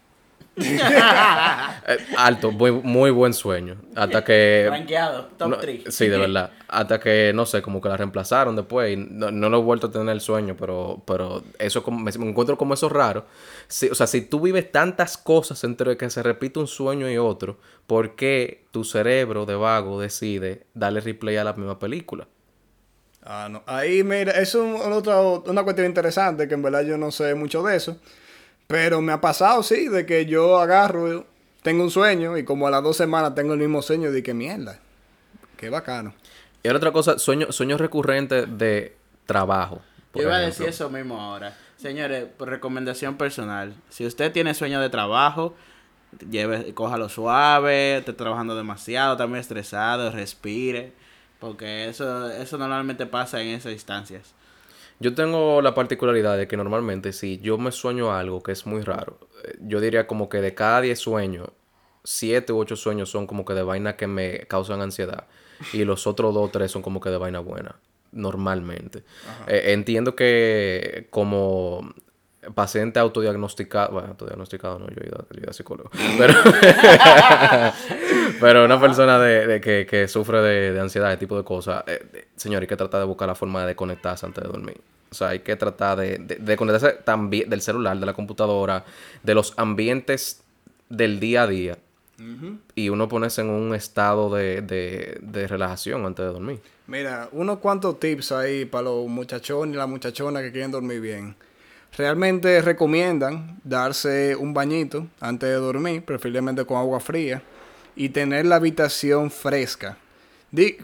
[2.16, 3.76] Alto, muy, muy buen sueño.
[3.94, 4.66] Hasta que...
[4.70, 5.82] Rankeado, top no, 3.
[5.88, 6.50] sí, de verdad.
[6.68, 8.92] Hasta que, no sé, como que la reemplazaron después.
[8.92, 12.10] Y no, no lo he vuelto a tener el sueño, pero, pero eso como, me,
[12.12, 13.26] me encuentro como eso raro.
[13.68, 17.18] Si- o sea, si tú vives tantas cosas entre que se repite un sueño y
[17.18, 22.28] otro, ¿por qué tu cerebro de vago decide darle replay a la misma película?
[23.22, 23.62] Ah, no.
[23.66, 24.76] Ahí, mira, es un,
[25.46, 27.98] una cuestión interesante que en verdad yo no sé mucho de eso.
[28.70, 31.26] Pero me ha pasado, sí, de que yo agarro,
[31.60, 34.32] tengo un sueño y como a las dos semanas tengo el mismo sueño de que
[34.32, 34.78] mierda.
[35.56, 36.14] Qué bacano.
[36.62, 39.82] Y ahora otra cosa, sueño, sueños recurrentes de trabajo.
[40.12, 41.56] por Yo iba a decir eso mismo ahora.
[41.78, 45.56] Señores, por recomendación personal, si usted tiene sueño de trabajo,
[46.30, 50.92] lleve, cójalo suave, esté trabajando demasiado, está muy estresado, respire,
[51.40, 54.32] porque eso, eso normalmente pasa en esas instancias.
[55.00, 58.82] Yo tengo la particularidad de que normalmente si yo me sueño algo que es muy
[58.82, 61.48] raro, eh, yo diría como que de cada 10 sueños,
[62.04, 65.26] 7 u 8 sueños son como que de vaina que me causan ansiedad
[65.72, 67.76] y los otros 2 o 3 son como que de vaina buena,
[68.12, 69.02] normalmente.
[69.46, 71.94] Eh, entiendo que como
[72.54, 76.34] paciente autodiagnosticado, bueno, autodiagnosticado no, yo he ido, yo he ido a psicólogo, pero,
[78.40, 81.84] pero una persona de, de que, que sufre de, de ansiedad, ese tipo de cosas,
[81.86, 84.80] eh, eh, señor, hay que tratar de buscar la forma de desconectarse antes de dormir.
[85.10, 88.84] O sea, hay que tratar de, de, de conectarse también del celular, de la computadora,
[89.22, 90.42] de los ambientes
[90.88, 91.78] del día a día.
[92.74, 96.60] Y uno ponerse en un estado de, de, de relajación antes de dormir.
[96.86, 101.34] Mira, unos cuantos tips ahí para los muchachones y las muchachonas que quieren dormir bien.
[101.96, 107.42] Realmente recomiendan darse un bañito antes de dormir, preferiblemente con agua fría,
[107.96, 109.98] y tener la habitación fresca.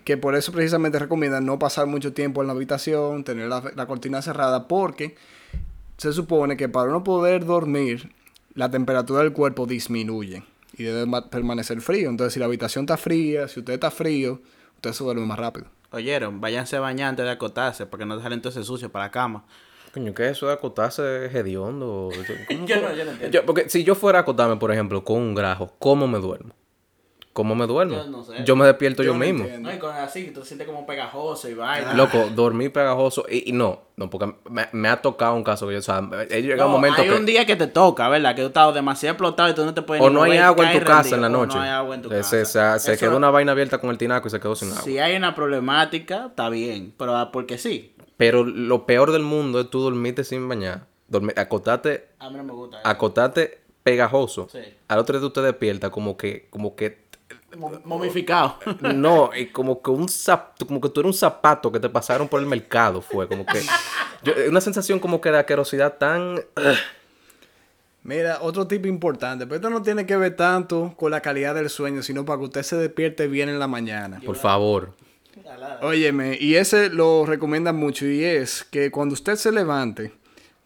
[0.05, 4.23] Que por eso precisamente recomiendan no pasar mucho tiempo en la habitación, tener la, cortina
[4.23, 5.17] cerrada, porque
[5.97, 8.13] se supone que para uno poder dormir,
[8.55, 10.43] la temperatura del cuerpo disminuye
[10.77, 12.09] y debe ma- permanecer frío.
[12.11, 14.41] Entonces, si la habitación está fría, si usted está frío,
[14.77, 15.67] usted se duerme más rápido.
[15.91, 19.11] Oyeron, váyanse a bañar antes de acotarse, para que no salen entonces sucio para la
[19.11, 19.45] cama.
[19.97, 22.11] Coño, ¿qué es eso de acotarse hediondo?
[22.49, 23.31] ¿Cómo Yo no- yo no entiendo.
[23.31, 26.53] Yo- porque si yo fuera a acotarme, por ejemplo, con un grajo, ¿cómo me duermo?
[27.33, 27.97] ¿Cómo me duermo?
[27.97, 28.45] Yo no sé.
[28.45, 29.45] Yo me despierto yo, no mismo.
[29.45, 29.71] entiendo.
[29.71, 31.95] No, y con así, tú te sientes como pegajoso y vaina.
[31.95, 33.25] Loco, dormir pegajoso.
[33.31, 36.03] Y, y no, no, porque me, me ha tocado un caso que yo, o sea,
[36.31, 37.15] he llegado No, un momento hay que.
[37.15, 38.35] un día que te toca, ¿verdad?
[38.35, 40.79] Que tú estás demasiado explotado y tú no te puedes o no hay agua en
[40.79, 41.57] tu casa rendido, en la o noche.
[41.57, 42.45] No hay agua en tu Se, casa.
[42.79, 44.83] se, se Eso- quedó una vaina abierta con el tinaco y se quedó sin agua.
[44.83, 46.93] Si hay una problemática, está bien.
[46.99, 47.95] Pero ah, porque sí.
[48.17, 50.87] Pero lo peor del mundo es tú dormirte sin bañar.
[51.09, 52.81] Dormir, acotarte, A mí no me gusta.
[52.81, 52.89] eso.
[53.83, 54.49] pegajoso.
[54.51, 54.59] Sí.
[54.89, 57.05] Al otro día tú te despiertas como que, como que
[57.57, 58.59] Mo- Momificado.
[58.95, 62.27] No, y como que un zap- como que tú eres un zapato que te pasaron
[62.29, 63.61] por el mercado, fue como que
[64.25, 66.41] yo- una sensación como que de asquerosidad tan
[68.03, 71.69] Mira, otro tip importante, pero esto no tiene que ver tanto con la calidad del
[71.71, 74.21] sueño, sino para que usted se despierte bien en la mañana.
[74.25, 74.95] por favor.
[75.83, 80.13] Óyeme, y ese lo recomiendan mucho, y es que cuando usted se levante,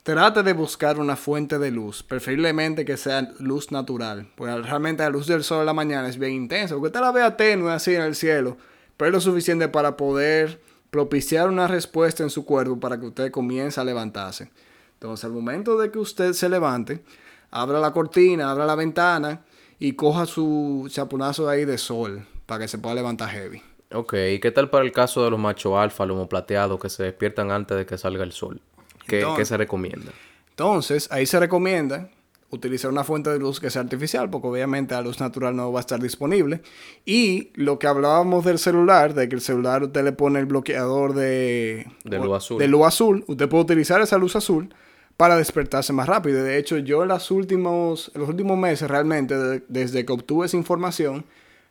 [0.03, 5.11] trate de buscar una fuente de luz, preferiblemente que sea luz natural, porque realmente la
[5.11, 7.95] luz del sol en la mañana es bien intensa, porque usted la vea tenue así
[7.95, 8.57] en el cielo,
[8.97, 13.31] pero es lo suficiente para poder propiciar una respuesta en su cuerpo para que usted
[13.31, 14.51] comience a levantarse.
[14.95, 17.03] Entonces, al momento de que usted se levante,
[17.51, 19.43] abra la cortina, abra la ventana
[19.79, 23.63] y coja su chapunazo ahí de sol para que se pueda levantar heavy.
[23.93, 27.03] Ok, ¿y qué tal para el caso de los machos alfa, los plateados, que se
[27.03, 28.61] despiertan antes de que salga el sol?
[29.07, 30.13] ¿Qué, Entonces- qué se recomienda?
[30.51, 32.11] Entonces, ahí se recomienda
[32.51, 35.79] utilizar una fuente de luz que sea artificial, porque obviamente la luz natural no va
[35.79, 36.61] a estar disponible.
[37.05, 41.15] Y lo que hablábamos del celular, de que el celular usted le pone el bloqueador
[41.15, 42.59] de, De luz azul.
[42.59, 44.75] de luz azul, usted puede utilizar esa luz azul
[45.17, 46.43] para despertarse más rápido.
[46.43, 50.47] De hecho, yo en, las últimos, en los últimos meses realmente, de- desde que obtuve
[50.47, 51.25] esa información,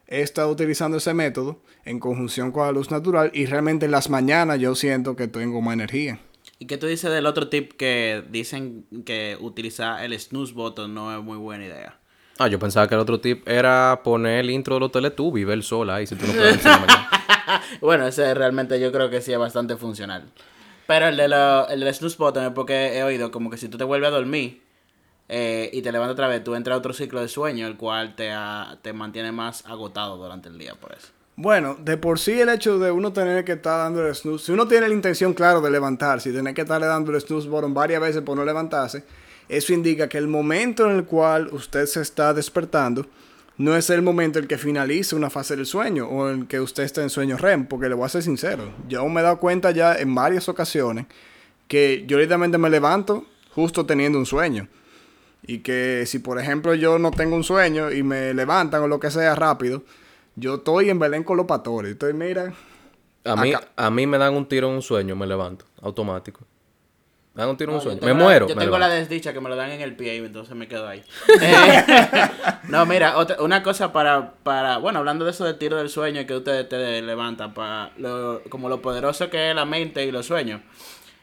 [0.09, 4.09] he estado utilizando ese método en conjunción con la luz natural y realmente en las
[4.09, 6.19] mañanas yo siento que tengo más energía.
[6.57, 11.15] ¿Y qué tú dices del otro tip que dicen que utilizar el snooze button no
[11.17, 11.97] es muy buena idea?
[12.37, 15.45] Ah, yo pensaba que el otro tip era poner el intro de los Teletubbies y
[15.45, 17.09] ver el sol ahí, si tú no puedes mañana.
[17.81, 20.25] bueno, ese realmente yo creo que sí es bastante funcional.
[20.87, 23.67] Pero el, de lo- el del snooze button es porque he oído como que si
[23.69, 24.61] tú te vuelves a dormir
[25.29, 28.15] eh, y te levantas otra vez, tú entras a otro ciclo de sueño, el cual
[28.15, 28.31] te,
[28.81, 31.09] te mantiene más agotado durante el día, por eso.
[31.35, 34.51] Bueno, de por sí el hecho de uno tener que estar dando el snooze, si
[34.51, 37.73] uno tiene la intención, claro, de levantarse y tener que estarle dando el snooze button
[37.73, 39.05] varias veces por no levantarse,
[39.47, 43.05] eso indica que el momento en el cual usted se está despertando
[43.57, 46.83] no es el momento en que finalice una fase del sueño o en que usted
[46.83, 49.71] esté en sueño REM, porque le voy a ser sincero, yo me he dado cuenta
[49.71, 51.05] ya en varias ocasiones
[51.67, 54.67] que yo literalmente me levanto justo teniendo un sueño.
[55.45, 58.99] Y que si por ejemplo yo no tengo un sueño y me levantan o lo
[58.99, 59.83] que sea rápido,
[60.35, 61.91] yo estoy en Belén con los pastores.
[61.93, 62.53] Estoy, mira,
[63.25, 63.67] A mí, Acá.
[63.75, 66.41] a mí me dan un tiro en un sueño, me levanto, automático.
[67.35, 67.99] Me dan un tiro en No, un sueño.
[68.01, 68.47] Me la- muero.
[68.47, 70.67] Yo me tengo la desdicha que me lo dan en el pie y entonces me
[70.67, 71.03] quedo ahí.
[71.41, 71.83] Eh,
[72.69, 76.21] no, mira, otra- una cosa para, para, bueno, hablando de eso del tiro del sueño
[76.21, 80.11] y que ustedes te levantan, para lo, como lo poderoso que es la mente y
[80.11, 80.61] los sueños.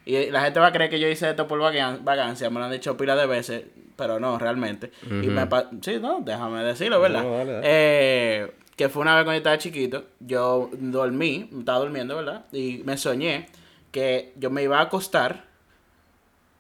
[0.05, 2.67] Y la gente va a creer que yo hice esto por vagan- vagancia, me lo
[2.67, 3.65] han dicho pila de veces,
[3.97, 4.93] pero no, realmente.
[5.03, 7.23] Y me pa- sí, no, déjame decirlo, ¿verdad?
[7.25, 7.63] No, dale, dale.
[7.69, 12.45] Eh, que fue una vez cuando yo estaba chiquito, yo dormí, estaba durmiendo, ¿verdad?
[12.53, 13.47] Y me soñé
[13.91, 15.45] que yo me iba a acostar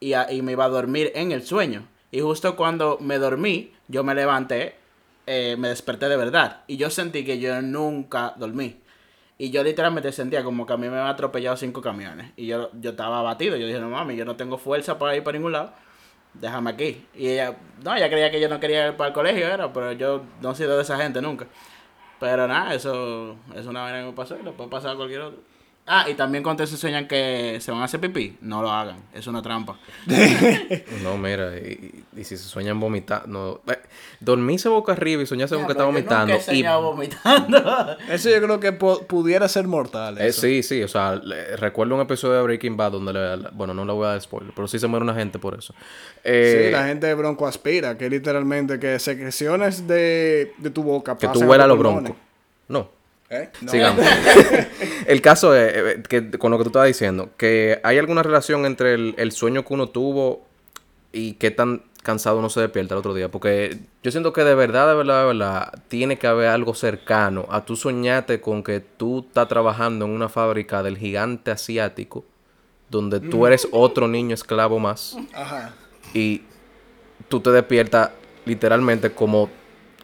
[0.01, 1.87] y, a- y me iba a dormir en el sueño.
[2.11, 4.77] Y justo cuando me dormí, yo me levanté,
[5.27, 6.63] eh, me desperté de verdad.
[6.67, 8.77] Y yo sentí que yo nunca dormí.
[9.39, 12.33] Y yo literalmente sentía como que a mí me habían atropellado cinco camiones.
[12.37, 13.57] Y yo, yo estaba abatido.
[13.57, 15.75] Yo dije, no mami, yo no tengo fuerza para ir para ningún lado.
[16.41, 17.07] Déjame aquí.
[17.15, 19.93] Y ella, no, ella creía que yo no quería ir para el colegio, era, pero
[19.93, 21.47] yo no he sido de esa gente nunca.
[22.21, 25.21] Pero nada, eso es una vaina que me pasó y le puede pasar a cualquier
[25.23, 25.41] otro.
[25.89, 28.71] Ah, y también cuando ustedes se sueñan que se van a hacer pipí, no lo
[28.73, 28.97] hagan.
[29.15, 29.77] Es una trampa.
[31.03, 33.61] No, mira, y, y si se sueñan vomitando.
[33.67, 33.79] No, eh,
[34.21, 36.35] dormirse boca arriba y soñarse con que está Yo nunca vomitando.
[36.35, 37.97] he Y, soñado vomitando.
[38.11, 40.19] eso yo creo que pudiera ser mortal.
[40.19, 43.49] eh, sí, sí, o sea, le- recuerdo un episodio de Breaking Bad donde, le- le-
[43.53, 45.75] bueno, no le voy a dar spoiler, pero sí se muere una gente por eso.
[46.25, 51.17] Eh, Sí, la gente de bronco aspira, que literalmente que secreciones de, de tu boca
[51.17, 52.13] que tú a huelas los broncos.
[52.69, 52.89] No,
[53.31, 53.51] ¿Eh?
[53.61, 53.71] No.
[53.71, 54.07] Sigamos.
[55.07, 58.67] el caso es, eh, que con lo que tú estabas diciendo, que hay alguna relación
[58.67, 60.47] entre el, el sueño que uno tuvo
[61.13, 63.29] y qué tan cansado uno se despierta el otro día.
[63.29, 67.47] Porque yo siento que de verdad, de verdad, de verdad, tiene que haber algo cercano
[67.51, 72.25] a tú soñarte con que tú estás trabajando en una fábrica del gigante asiático,
[72.89, 75.75] donde tú eres otro niño esclavo más Ajá.
[76.15, 76.43] y
[77.29, 78.11] tú te despiertas
[78.45, 79.51] literalmente como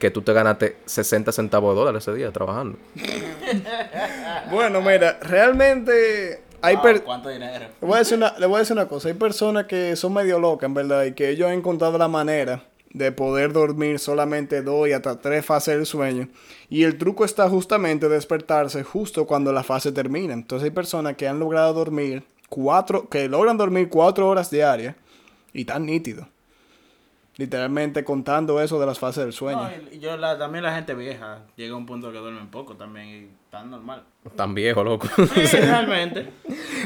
[0.03, 2.77] que tú te ganaste 60 centavos de dólar ese día trabajando.
[4.51, 7.67] Bueno, mira, realmente hay Wow, per- ¿Cuánto dinero?
[7.81, 9.09] le, voy a decir una, le voy a decir una cosa.
[9.09, 12.65] Hay personas que son medio locas, en verdad, y que ellos han encontrado la manera
[12.91, 16.29] de poder dormir solamente dos y hasta tres fases del sueño.
[16.69, 20.35] Y el truco está justamente despertarse justo cuando la fase termina.
[20.35, 24.97] Entonces hay personas que han logrado dormir cuatro, que logran dormir cuatro horas diarias
[25.53, 26.27] y tan nítido.
[27.37, 29.63] Literalmente contando eso de las fases del sueño.
[29.63, 32.77] No, y yo la, también la gente vieja llega a un punto que duermen poco
[32.77, 34.03] también y tan normal.
[34.37, 35.09] Tan viejo, loco.
[35.47, 36.31] Sí, realmente.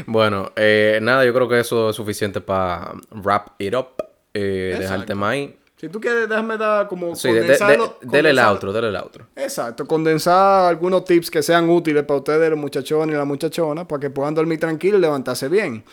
[0.06, 3.88] bueno, eh, nada, yo creo que eso es suficiente para wrap it up.
[4.34, 5.58] Eh, dejar el tema ahí.
[5.78, 8.88] Si tú quieres, déjame dar como Sí, de, de, de- condensarlo- dele el outro, dele
[8.88, 9.26] el outro.
[9.36, 14.00] Exacto, condensar algunos tips que sean útiles para ustedes, los muchachones y las muchachonas, para
[14.00, 15.84] que puedan dormir tranquilos y levantarse bien.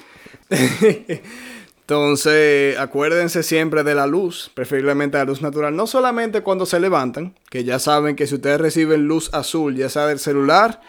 [1.83, 7.35] Entonces, acuérdense siempre de la luz, preferiblemente la luz natural, no solamente cuando se levantan,
[7.49, 10.79] que ya saben que si ustedes reciben luz azul, ya sea del celular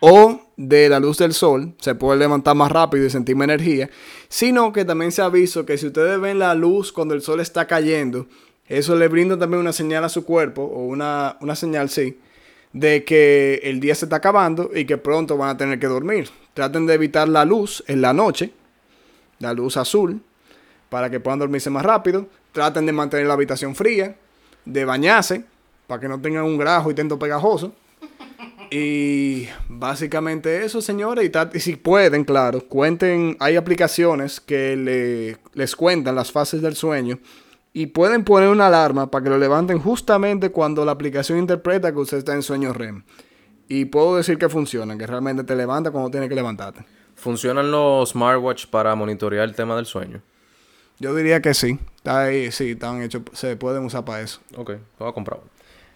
[0.00, 3.88] o de la luz del sol, se puede levantar más rápido y sentir más energía,
[4.28, 7.68] sino que también se aviso que si ustedes ven la luz cuando el sol está
[7.68, 8.26] cayendo,
[8.66, 12.18] eso le brinda también una señal a su cuerpo, o una, una señal, sí,
[12.72, 16.30] de que el día se está acabando y que pronto van a tener que dormir.
[16.52, 18.50] Traten de evitar la luz en la noche,
[19.38, 20.20] la luz azul,
[20.92, 22.26] para que puedan dormirse más rápido.
[22.52, 24.14] Traten de mantener la habitación fría,
[24.66, 25.42] de bañarse,
[25.86, 27.72] para que no tengan un grajo y tento pegajoso.
[28.70, 31.30] Y básicamente eso, señores.
[31.54, 33.36] Y, si pueden, claro, cuenten.
[33.40, 37.18] Hay aplicaciones que le- les cuentan las fases del sueño.
[37.72, 41.98] Y pueden poner una alarma para que lo levanten justamente cuando la aplicación interpreta que
[42.00, 43.02] usted está en sueño REM.
[43.66, 46.84] Y puedo decir que funcionan, que realmente te levanta cuando tienes que levantarte.
[47.14, 50.20] ¿Funcionan los smartwatch para monitorear el tema del sueño?
[50.98, 51.78] Yo diría que sí.
[51.96, 54.40] Está ahí, sí, están hechos, se pueden usar para eso.
[54.56, 55.40] Ok, voy a comprar.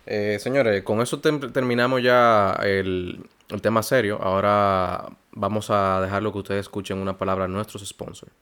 [0.07, 4.19] Eh, señores, con eso terminamos ya el, el tema serio.
[4.23, 8.33] Ahora vamos a dejarlo que ustedes escuchen una palabra de nuestros sponsors.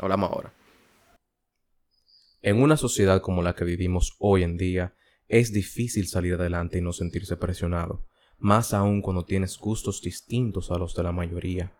[0.00, 0.52] Hablamos ahora.
[2.42, 4.94] En una sociedad como la que vivimos hoy en día,
[5.28, 8.04] es difícil salir adelante y no sentirse presionado,
[8.38, 11.72] más aún cuando tienes gustos distintos a los de la mayoría.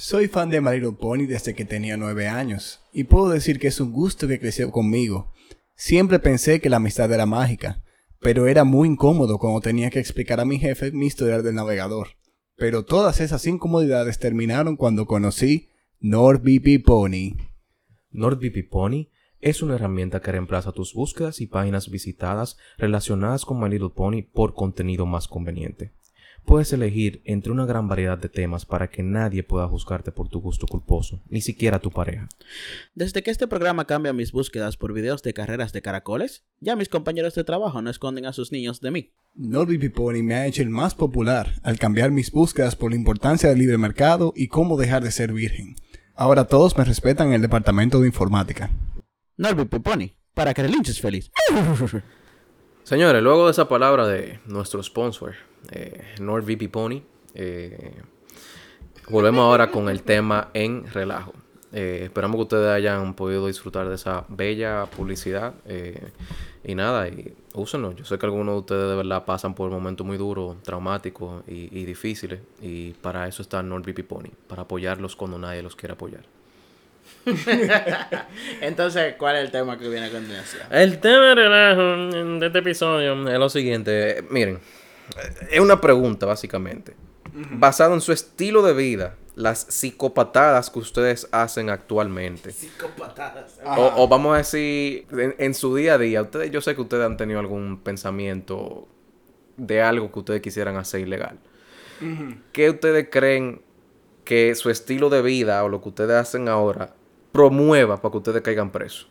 [0.00, 3.68] Soy fan de My Little Pony desde que tenía nueve años, y puedo decir que
[3.68, 5.30] es un gusto que creció conmigo.
[5.74, 7.82] Siempre pensé que la amistad era mágica,
[8.18, 12.16] pero era muy incómodo cuando tenía que explicar a mi jefe mi historial del navegador.
[12.56, 15.68] Pero todas esas incomodidades terminaron cuando conocí
[16.00, 17.36] NordVP Pony.
[18.10, 19.08] NordVPN Pony
[19.40, 24.22] es una herramienta que reemplaza tus búsquedas y páginas visitadas relacionadas con My Little Pony
[24.22, 25.92] por contenido más conveniente.
[26.44, 30.40] Puedes elegir entre una gran variedad de temas para que nadie pueda juzgarte por tu
[30.40, 32.28] gusto culposo, ni siquiera tu pareja.
[32.94, 36.88] Desde que este programa cambia mis búsquedas por videos de carreras de caracoles, ya mis
[36.88, 39.12] compañeros de trabajo no esconden a sus niños de mí.
[39.34, 43.48] NordVPN Pony me ha hecho el más popular al cambiar mis búsquedas por la importancia
[43.48, 45.76] del libre mercado y cómo dejar de ser virgen.
[46.14, 48.70] Ahora todos me respetan en el departamento de informática.
[49.36, 51.30] NordVPN Pony, para que el linches feliz.
[52.82, 55.34] Señores, luego de esa palabra de nuestro sponsor,
[55.72, 57.02] eh, NordVP Pony,
[57.34, 57.92] eh,
[59.08, 61.32] volvemos ahora con el tema en relajo.
[61.72, 65.54] Eh, esperamos que ustedes hayan podido disfrutar de esa bella publicidad.
[65.66, 66.10] eh,
[66.62, 67.92] y nada, y úsenlo.
[67.92, 71.68] Yo sé que algunos de ustedes de verdad pasan por momentos muy duros, traumáticos y,
[71.72, 72.40] y difíciles.
[72.60, 76.24] Y para eso está NordVP Pony, para apoyarlos cuando nadie los quiere apoyar.
[78.60, 80.62] Entonces, ¿cuál es el tema que viene a continuación?
[80.70, 81.82] El tema de relajo
[82.38, 84.24] de este episodio es lo siguiente.
[84.30, 84.58] Miren,
[85.50, 86.94] es una pregunta básicamente.
[87.32, 92.50] Basado en su estilo de vida, las psicopatadas que ustedes hacen actualmente.
[92.50, 93.60] Psicopatadas.
[93.64, 96.80] O, o vamos a decir, en, en su día a día, ustedes, yo sé que
[96.80, 98.88] ustedes han tenido algún pensamiento
[99.56, 101.38] de algo que ustedes quisieran hacer ilegal.
[102.52, 103.60] ¿Qué ustedes creen
[104.24, 106.94] que su estilo de vida o lo que ustedes hacen ahora
[107.30, 109.06] promueva para que ustedes caigan presos?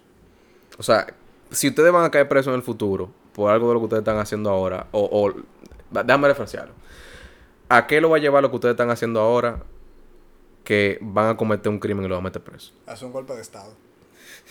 [0.80, 1.14] O sea,
[1.52, 4.02] si ustedes van a caer presos en el futuro por algo de lo que ustedes
[4.02, 5.32] están haciendo ahora, o,
[5.92, 6.74] déjame refrasearlo.
[7.70, 9.64] ¿A qué lo va a llevar lo que ustedes están haciendo ahora
[10.64, 12.74] que van a cometer un crimen y lo van a meter preso?
[12.88, 13.74] Hace un golpe de estado.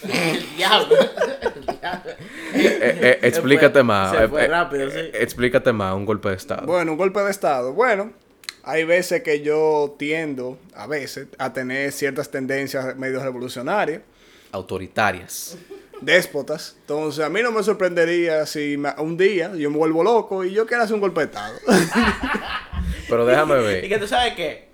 [0.02, 0.96] El diablo.
[1.42, 2.10] El diablo.
[2.54, 4.12] Eh, eh, explícate fue- más.
[4.12, 5.10] se eh, fue eh, rápido, sí.
[5.12, 6.66] explícate más, un golpe de estado.
[6.66, 7.72] Bueno, un golpe de estado.
[7.72, 8.12] Bueno,
[8.62, 14.02] hay veces que yo tiendo, a veces, a tener ciertas tendencias medio revolucionarias,
[14.52, 15.58] Autoritarias.
[16.00, 16.76] Déspotas.
[16.80, 20.66] Entonces, a mí no me sorprendería si un día yo me vuelvo loco y yo
[20.66, 21.54] quiero hacer un golpe de estado.
[23.08, 23.88] Pero déjame Y ver.
[23.88, 24.68] que tú sabes que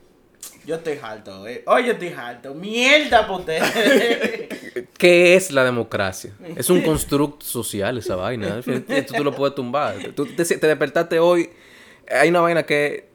[0.66, 1.62] yo estoy harto, eh.
[1.66, 2.54] Oye, estoy harto.
[2.54, 3.62] Mierda, ustedes.
[4.98, 6.32] ¿Qué es la democracia?
[6.56, 8.60] Es un constructo social esa vaina.
[8.88, 9.96] Esto tú lo puedes tumbar.
[10.14, 11.50] Tú te, te despertaste hoy.
[12.10, 13.13] Hay una vaina que.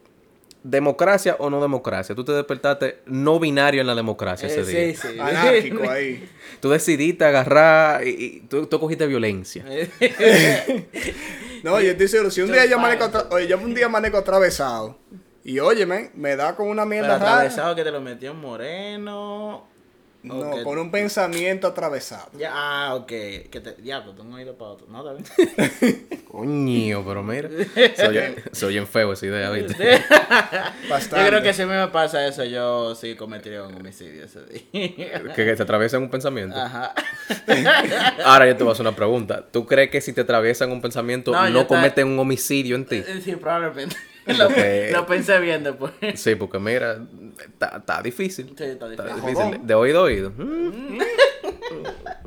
[0.62, 2.14] ¿Democracia o no democracia?
[2.14, 4.80] Tú te despertaste no binario en la democracia ese día.
[4.80, 5.18] Eh, sí, sí.
[5.20, 6.28] Anárquico ahí.
[6.60, 9.64] Tú decidiste agarrar y, y tú, tú cogiste violencia.
[11.62, 14.98] No, yo estoy seguro, si un día yo atra- oye, yo un día amanezco atravesado
[15.44, 17.32] y óyeme, me da con una Pero mierda rara.
[17.32, 19.66] atravesado que te lo metió en moreno.
[20.22, 22.30] No, con un pensamiento atravesado.
[22.38, 23.06] Ya, ah, ok.
[23.06, 23.80] Que te...
[23.80, 24.86] Diablo, tengo ido para otro.
[24.88, 25.34] No, está
[25.80, 26.06] bien.
[26.30, 27.48] Coño, pero mira.
[28.52, 30.02] Se oye en feo esa idea, ¿viste?
[30.88, 31.24] Bastante.
[31.24, 34.40] Yo creo que si a mí me pasa eso, yo sí cometería un homicidio ese
[34.44, 35.22] día.
[35.34, 36.56] que, que te atraviesan un pensamiento.
[36.56, 36.94] Ajá.
[38.24, 39.46] Ahora yo te voy a hacer una pregunta.
[39.50, 43.02] ¿Tú crees que si te atraviesan un pensamiento No, no, cometen un homicidio en ti?
[43.24, 43.96] Sí, probablemente.
[44.38, 45.92] Lo, Porque- lo pensé bien después.
[46.14, 46.98] Sí, porque mira,
[47.76, 48.54] está, difícil.
[48.56, 49.60] Sí, está difícil.
[49.66, 50.30] De oído a oído.
[50.36, 50.98] Mm.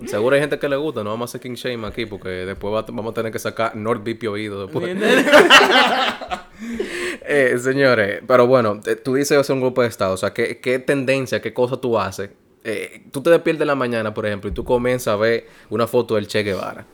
[0.07, 1.03] Seguro hay gente que le gusta.
[1.03, 3.75] No vamos a hacer king shame aquí porque después va- vamos a tener que sacar
[3.75, 4.95] NordVP oído después.
[7.25, 10.13] Eh, señores, pero bueno, eh, tú dices hacer un golpe de estado.
[10.13, 12.29] O sea, ¿qué, qué tendencia, qué cosa tú haces?
[12.63, 15.87] Eh, tú te despiertas en la mañana, por ejemplo, y tú comienzas a ver una
[15.87, 16.85] foto del Che Guevara.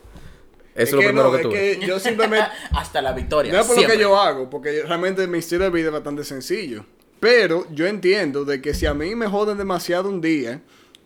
[0.82, 1.78] Eso es, lo que primero no, que tú es ves.
[1.78, 3.52] que yo simplemente Hasta la victoria.
[3.52, 6.24] No es por lo que yo hago, porque realmente mi estilo de vida es bastante
[6.24, 6.84] sencillo.
[7.20, 10.62] Pero yo entiendo de que si a mí me joden demasiado un día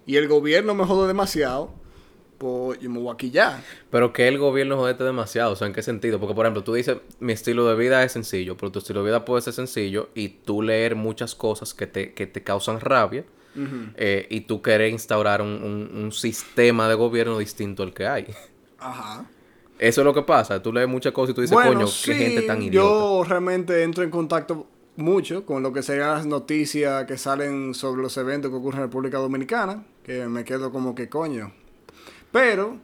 [0.07, 1.73] y el gobierno me jode demasiado,
[2.39, 3.63] pues yo me voy a quillar.
[3.91, 6.21] Pero que el gobierno jodete demasiado, o sea, ¿en qué sentido?
[6.21, 9.07] Porque, por ejemplo, tú dices, mi estilo de vida es sencillo, pero tu estilo de
[9.11, 13.25] vida puede ser sencillo y tú leer muchas cosas que te, que te causan rabia
[13.97, 18.27] eh, y tú querer instaurar un, un- un sistema de gobierno distinto al que hay.
[18.79, 19.27] Ajá.
[19.79, 22.13] Eso es lo que pasa, tú lees muchas cosas y tú dices, bueno, coño, sí,
[22.13, 22.75] qué gente tan idiota.
[22.75, 24.67] yo realmente entro en contacto
[24.97, 28.87] mucho con lo que serían las noticias que salen sobre los eventos que ocurren en
[28.87, 31.53] República Dominicana, que me quedo como que coño.
[32.31, 32.79] Pero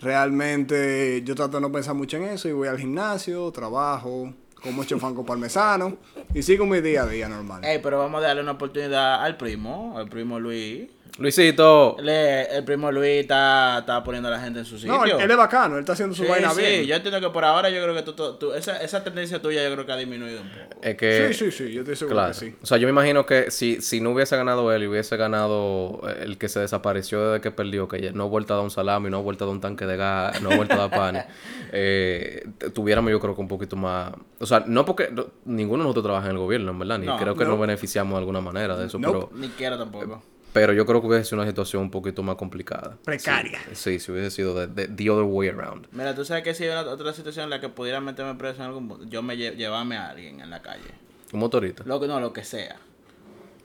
[0.00, 4.76] realmente yo trato de no pensar mucho en eso y voy al gimnasio, trabajo, como
[4.76, 5.96] mucho fanco parmesano
[6.34, 7.64] y sigo mi día a día normal.
[7.64, 10.88] Ey, pero vamos a darle una oportunidad al primo, al primo Luis.
[11.18, 14.94] Luisito, Le- el primo Luis está, está poniendo a la gente en su sitio.
[14.94, 16.84] no, él, él es bacano, él está haciendo su Sí, vaina sí, bien.
[16.84, 19.62] yo entiendo que por ahora yo creo que tú, tú- tú- esa, esa tendencia tuya
[19.62, 20.80] yo creo que ha disminuido un poco.
[20.82, 21.32] es que...
[21.34, 22.28] Sí, sí, sí, yo estoy seguro Claro.
[22.32, 22.54] que sí.
[22.62, 26.00] O sea, yo me imagino que si, si no hubiese ganado él y hubiese ganado
[26.08, 28.70] eh, el que se desapareció desde que perdió, que no ha vuelto a dar un
[28.70, 30.90] salami, no ha vuelto a dar un tanque de gas, no ha vuelto a dar
[30.90, 31.24] pan,
[31.72, 34.12] eh, tuviéramos yo creo que un poquito más...
[34.38, 37.06] O sea, no porque no- ninguno de nosotros trabaja en el gobierno, en verdad, ni
[37.06, 37.50] No, creo que no.
[37.50, 39.18] nos beneficiamos de alguna manera de eso, Nope.
[39.28, 39.30] pero...
[39.40, 40.22] Ni quiero tampoco.
[40.52, 42.96] Pero yo creo que hubiese sido una situación un poquito más complicada.
[43.04, 43.60] Precaria.
[43.72, 45.86] Sí, sí si hubiese sido de, de- the other way around.
[45.92, 48.56] Mira, tú sabes que si hay una- otra situación en la que pudiera meterme preso
[48.62, 50.90] en algún punto, yo me lle llevarme a alguien en la calle.
[51.32, 51.84] Un motorista.
[51.86, 52.76] Lo que no, lo que sea.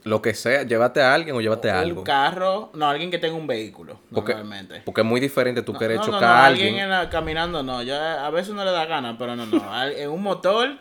[0.04, 2.02] Lo que sea, llévate a alguien o llévate a algo.
[2.02, 4.82] Un carro, no, alguien que tenga un vehículo, Porque, normalmente.
[4.84, 6.76] porque es muy diferente tú No, querer no, no, chocar no, a alguien.
[6.76, 7.82] en la- caminando, no.
[7.82, 9.72] Yo, a veces no le da gana, pero no, no.
[9.72, 10.76] Al- En un motor,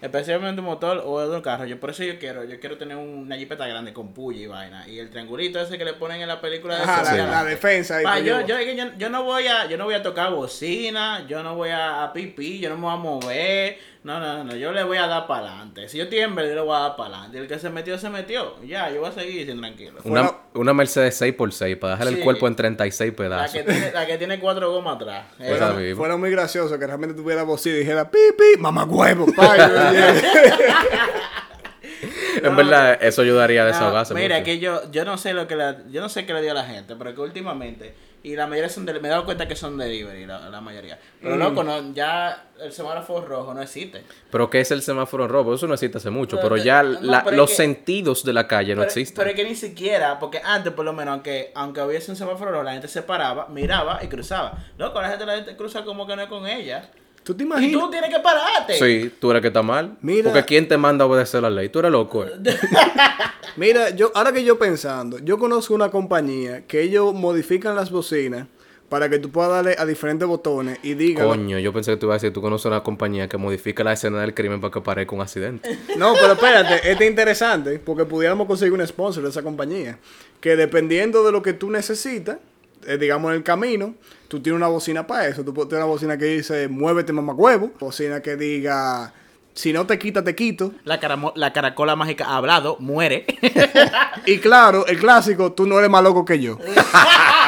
[0.00, 1.64] especialmente un motor o en un carro.
[1.66, 4.88] Yo por eso yo quiero, yo quiero tener una jipeta grande con puya y vaina.
[4.88, 7.26] Y el triangulito ese que le ponen en la película de Ajá, la, Sofía.
[7.26, 7.98] la defensa.
[8.02, 11.42] Pa, yo, yo, yo, yo no voy a, yo no voy a tocar bocina, yo
[11.42, 14.72] no voy a, a pipí, yo no me voy a mover, no, no, no, yo
[14.72, 15.88] le voy a dar para adelante.
[15.88, 17.38] Si yo tiemblo, yo le voy a dar para adelante.
[17.38, 18.56] El que se metió, se metió.
[18.64, 20.00] Ya, yo voy a seguir sin tranquilo.
[20.04, 22.14] Una, Fuera- una Mercedes 6x6 para dejar Sí.
[22.14, 23.52] el cuerpo en 36 La pedazos.
[23.52, 25.26] que, tiene, la que tiene cuatro gomas atrás.
[25.96, 29.66] Fuera muy gracioso que realmente tuviera voz y dijera pipi, mamá huevo, pa, y yo,
[29.92, 31.08] yeah.
[32.44, 34.14] En verdad, eso ayudaría a desahogarse.
[34.14, 34.44] mira, mucho.
[34.44, 36.54] que yo, yo no sé lo que la, yo no sé qué le dio a
[36.54, 39.56] la gente, pero que últimamente, y la mayoría son de, me he dado cuenta que
[39.56, 40.98] son delivery, la, la mayoría.
[41.22, 41.38] Pero Mm.
[41.38, 44.02] loco, no, ya el semáforo rojo no existe.
[44.30, 45.54] Pero ¿qué es el semáforo rojo?
[45.54, 46.38] Eso no existe hace mucho.
[46.38, 49.16] Pero ya no, la- pero los que- sentidos de la calle no existen.
[49.16, 52.50] pero es que ni siquiera, porque antes por lo menos, aunque, aunque hubiese un semáforo
[52.50, 54.52] rojo, la gente se paraba, miraba y cruzaba.
[54.76, 56.90] Loco, la gente, la gente cruza como que no es con ella.
[57.22, 57.80] ¿Tú te Y imaginas?
[57.82, 58.74] tú tienes que pararte.
[58.74, 59.96] Sí, tú eres que está mal.
[60.00, 61.68] Mira- Porque ¿quién te manda a obedecer la ley?
[61.68, 62.24] Tú eres loco.
[62.24, 62.30] eh.
[63.56, 68.46] Mira, yo ahora que yo pensando, yo conozco una compañía que ellos modifican las bocinas
[68.88, 72.06] para que tú puedas darle a diferentes botones y diga Coño, yo pensé que tú
[72.06, 74.80] ibas a decir, tú conoces una compañía que modifica la escena del crimen para que
[74.80, 75.78] parezca un accidente.
[75.96, 79.98] No, pero espérate, este es interesante porque pudiéramos conseguir un sponsor de esa compañía.
[80.40, 82.38] Que dependiendo de lo que tú necesitas,
[82.86, 83.94] eh, digamos en el camino,
[84.28, 85.44] tú tienes una bocina para eso.
[85.44, 87.72] Tú puedes tener una bocina que dice, muévete mamacuevo.
[87.78, 89.12] Bocina que diga,
[89.54, 90.72] si no te quita, te quito.
[90.84, 90.98] La,
[91.34, 93.26] la caracola mágica ha hablado, muere.
[94.26, 96.58] Y claro, el clásico, tú no eres más loco que yo.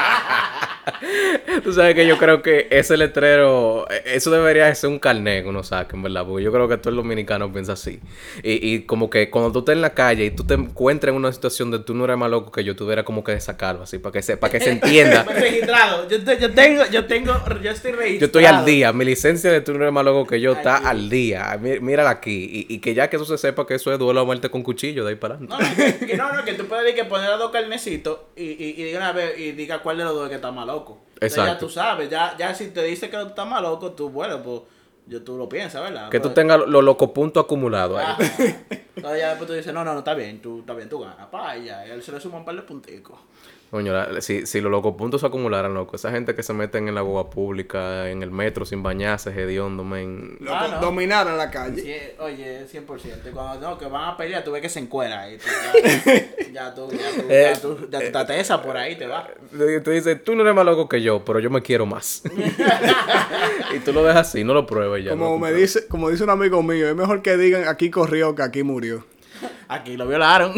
[1.62, 5.42] Tú sabes que yo creo que ese letrero, eh, eso debería de ser un carnet
[5.44, 8.00] que uno saque, en verdad, porque yo creo que todo el dominicano piensa así.
[8.42, 11.16] Y, y como que cuando tú estés en la calle y tú te encuentres en
[11.16, 13.98] una situación de tú no eres más loco que yo, deberías como que sacarlo así,
[13.98, 15.22] para que se, para que se entienda.
[15.24, 16.08] registrado.
[16.08, 18.18] Yo, yo tengo, yo tengo, yo estoy registrado.
[18.20, 20.76] Yo estoy al día, mi licencia de tú no eres más loco que yo está
[20.78, 21.56] al día.
[21.60, 22.66] Mí- Mírala aquí.
[22.68, 24.62] Y, y que ya que eso se sepa que eso es duelo a muerte con
[24.62, 25.54] cuchillo, de ahí para adelante.
[25.62, 28.42] No, no, que, no, no, que tú puedes decir que poner a dos carnecitos y,
[28.44, 30.66] y, y diga una vez y diga cuál de los dos es que está más
[30.72, 30.98] loco.
[31.14, 31.66] Entonces ya Exacto.
[31.66, 34.62] tú sabes, ya, ya si te dice que está más loco, tú, bueno, pues
[35.06, 36.08] yo, tú lo piensas, ¿verdad?
[36.10, 38.16] Que tú Pues, tengas los locos puntos acumulados ahí.
[38.96, 41.26] Entonces ya después tú dices, no, no, no, está bien, tú, está bien, tú ganas,
[41.28, 43.18] pa, y ya, él se le suma un par de punticos.
[43.72, 46.88] Coño, la- si, si los locos puntos se acumularan, loco, esa gente que se meten
[46.88, 50.36] en la boba pública, en el metro sin bañarse, hediondo, men.
[50.46, 50.80] Ah, no.
[50.82, 51.80] Dominaron la calle.
[51.80, 53.30] Sí, oye, 100%.
[53.30, 55.38] Y cuando no, que van a pelear, tú ves que se encuera ahí.
[55.38, 55.44] tú
[56.52, 59.06] ya, ya tú, ya tú, Eh, ya tú, ya tú estás esa por ahí, te
[59.06, 59.26] va.
[59.56, 62.22] Te te dice, tú no eres más loco que yo, pero yo me quiero más.
[63.74, 65.12] y tú lo dejas así, no lo pruebes ya.
[65.12, 67.90] Como no, me tú- dice, como dice un amigo mío, es mejor que digan aquí
[67.90, 69.04] corrió que aquí murió.
[69.72, 70.52] Aquí lo violaron.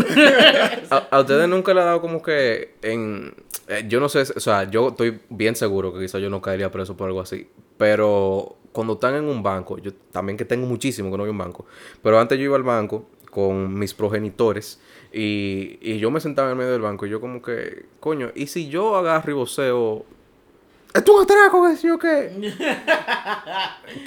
[0.90, 3.34] ¿A, a ustedes nunca le ha dado como que en...
[3.68, 6.70] eh, yo no sé, o sea, yo estoy bien seguro que quizás yo no caería
[6.70, 7.48] preso por algo así.
[7.78, 11.32] Pero cuando están en un banco, yo también que tengo muchísimo que no voy a
[11.32, 11.64] un banco.
[12.02, 14.80] Pero antes yo iba al banco con mis progenitores
[15.12, 18.30] y, y yo me sentaba en el medio del banco y yo como que, coño,
[18.34, 20.06] ¿y si yo agarro y voceo...
[20.94, 22.52] ¿Esto es un atraco, que sí o qué?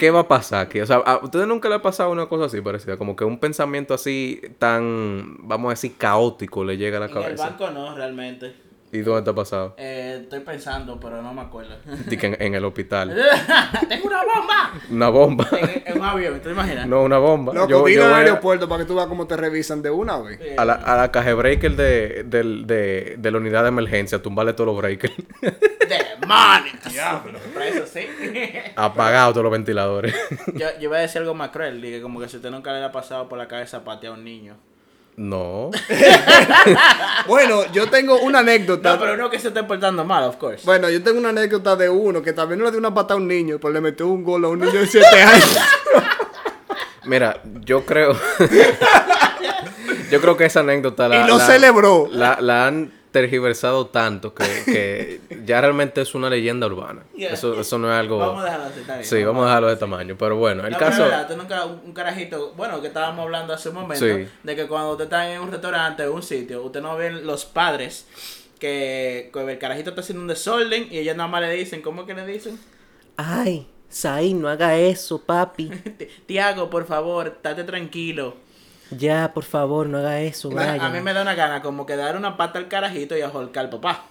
[0.00, 0.80] ¿Qué va a pasar aquí?
[0.80, 2.96] O sea, ¿a ustedes nunca le ha pasado una cosa así parecida?
[2.96, 7.16] Como que un pensamiento así tan, vamos a decir, caótico le llega a la en
[7.16, 7.50] el cabeza.
[7.50, 8.67] banco no, realmente.
[8.90, 9.74] ¿Y dónde te ha pasado?
[9.76, 11.76] Eh, estoy pensando, pero no me acuerdo.
[12.10, 13.14] En, en el hospital.
[13.88, 14.72] ¡Tengo una bomba!
[14.90, 15.48] Una bomba.
[15.52, 16.86] En, en un avión, ¿te imaginas?
[16.86, 17.52] No, una bomba.
[17.52, 20.18] Loco, Yo- yo al a- aeropuerto para que tú veas cómo te revisan de una
[20.18, 20.40] vez.
[20.40, 24.22] Eh, a la, a la caja breaker de, del- de, de la unidad de emergencia,
[24.22, 25.14] tumbarle todos los breakers.
[26.20, 27.22] ¡Demonios!
[27.52, 28.06] Por eso sí.
[28.76, 30.14] Apagado todos los ventiladores.
[30.54, 31.80] yo, yo iba a decir algo más cruel.
[31.80, 34.24] Dije, como que si usted nunca le ha pasado por la cabeza patear a un
[34.24, 34.56] niño.
[35.18, 35.70] No.
[37.26, 38.94] Bueno, yo tengo una anécdota.
[38.94, 40.62] No, pero no que se esté portando mal, of course.
[40.64, 43.16] Bueno, yo tengo una anécdota de uno que también no le dio una patada a
[43.18, 45.58] un niño, pero le metió un gol a un niño de 7 años.
[47.04, 48.16] Mira, yo creo.
[50.10, 51.16] yo creo que esa anécdota la.
[51.24, 52.08] Y lo la- celebró.
[52.10, 57.02] La, la han tergiversado tanto que, que ya realmente es una leyenda urbana.
[57.18, 57.32] Yeah.
[57.32, 58.18] Eso, eso no es algo.
[58.18, 59.04] Vamos a dejarlo así, está bien.
[59.04, 60.16] Sí, vamos a dejarlo de tamaño.
[60.16, 61.04] Pero bueno, el No, caso.
[61.04, 64.28] es verdad, tú nunca, un, carajito, bueno, que estábamos hablando hace un momento, Sí.
[64.42, 67.44] de que cuando usted está en un restaurante o un sitio, usted no ve los
[67.44, 68.06] padres
[68.60, 72.02] que, que el carajito está haciendo un desorden y ellos nada más le dicen, ¿cómo
[72.02, 72.58] es que le dicen?
[73.16, 75.70] Ay, Saí, no haga eso, papi.
[76.26, 78.36] Tiago, por favor, estate tranquilo.
[78.90, 81.94] Ya, por favor, no haga eso, A, a mí me da una gana como que
[81.96, 84.04] dar una pata al carajito y ajolcar al papá.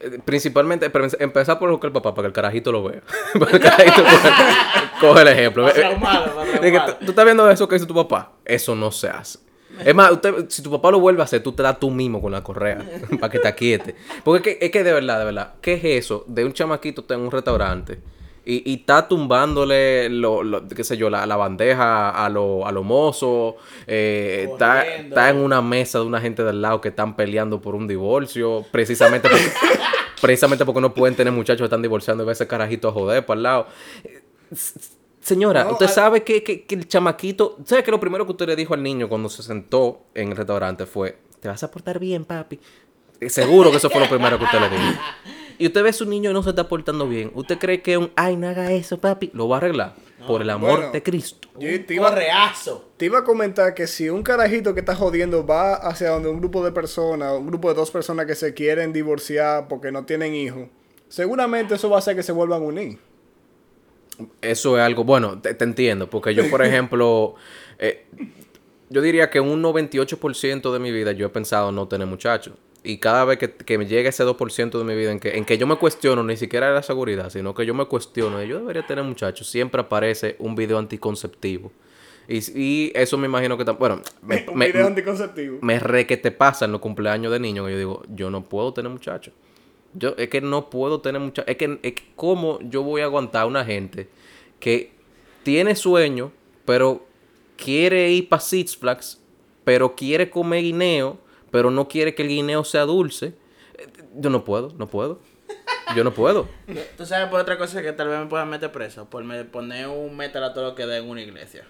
[0.00, 3.02] Eh, Principalmente, pero empezar por buscar el papá para que el carajito lo vea.
[3.38, 4.28] Para que el carajito coge,
[5.00, 5.70] coge el ejemplo.
[5.70, 6.32] Traumarlo.
[7.00, 8.32] tú, estás viendo eso que dice tu papá.
[8.44, 9.38] Eso no se hace.
[9.84, 12.20] Es más, usted- si tu papá lo vuelve a hacer, tú te das tú mismo
[12.20, 12.78] con la correa
[13.20, 13.94] para que te aquiete.
[14.24, 17.02] Porque es que, es que de verdad, de verdad, ¿qué es eso de un chamaquito
[17.02, 17.98] está en un restaurante
[18.44, 22.72] y, y está tumbándole, lo, lo- qué sé yo, la, la bandeja a los a
[22.72, 23.54] lo mozos?
[23.86, 27.74] eh, está, está en una mesa de una gente del lado que están peleando por
[27.74, 29.44] un divorcio, precisamente porque,
[30.20, 33.24] precisamente porque no pueden tener muchachos que están divorciando y ve ese carajito a joder
[33.26, 33.66] para el lado.
[35.20, 37.56] Señora, No, usted al- sabe que, que- que el chamaquito...
[37.64, 40.36] ¿Sabe que lo primero que usted le dijo al niño cuando se sentó en el
[40.36, 41.16] restaurante fue...
[41.40, 42.58] Te vas a portar bien, papi.
[43.20, 44.82] Eh, Seguro que eso fue lo primero que usted le dijo.
[45.58, 47.30] Y usted ve a su niño y no se está portando bien.
[47.34, 48.10] ¿Usted cree que un...
[48.16, 49.30] Ay, no haga eso, papi?
[49.34, 49.94] Lo va a arreglar.
[50.26, 50.92] por el amor bueno.
[50.92, 51.48] de Cristo.
[51.58, 52.90] Yo te iba, correazo.
[52.96, 56.38] te iba a comentar que si un carajito que está jodiendo va hacia donde un
[56.38, 60.34] grupo de personas, un grupo de dos personas que se quieren divorciar porque no tienen
[60.34, 60.68] hijos,
[61.08, 62.98] seguramente eso va a hacer que se vuelvan a unir.
[64.40, 67.34] Eso es algo, bueno, te, te entiendo, porque yo, por ejemplo,
[67.78, 68.06] eh,
[68.88, 72.54] yo diría que un 98% de mi vida yo he pensado no tener muchachos.
[72.84, 75.44] Y cada vez que, que me llega ese 2% de mi vida en que, en
[75.44, 78.48] que yo me cuestiono, ni siquiera de la seguridad, sino que yo me cuestiono, de
[78.48, 81.70] yo debería tener muchachos, siempre aparece un video anticonceptivo.
[82.28, 83.64] Y, y eso me imagino que...
[83.64, 85.58] Bueno, me, un me- video anticonceptivo.
[85.60, 88.42] me re que te pasa en los cumpleaños de niños que yo digo, yo no
[88.42, 89.32] puedo tener muchachos.
[89.94, 91.48] Yo, es que no puedo tener muchachos.
[91.50, 94.08] Es que, es que cómo yo voy a aguantar a una gente
[94.58, 94.90] que
[95.44, 96.32] tiene sueño,
[96.64, 97.04] pero
[97.56, 99.20] quiere ir para Six Flags,
[99.64, 101.18] pero quiere comer guineo,
[101.52, 103.34] pero no quiere que el guineo sea dulce.
[103.74, 103.86] Eh,
[104.16, 105.20] Yo no puedo, no puedo.
[105.94, 106.48] Yo no puedo.
[106.96, 109.04] Tú sabes por otra cosa que tal vez me puedan meter preso.
[109.08, 111.64] Por me poner un metal a todo lo que dé en una iglesia.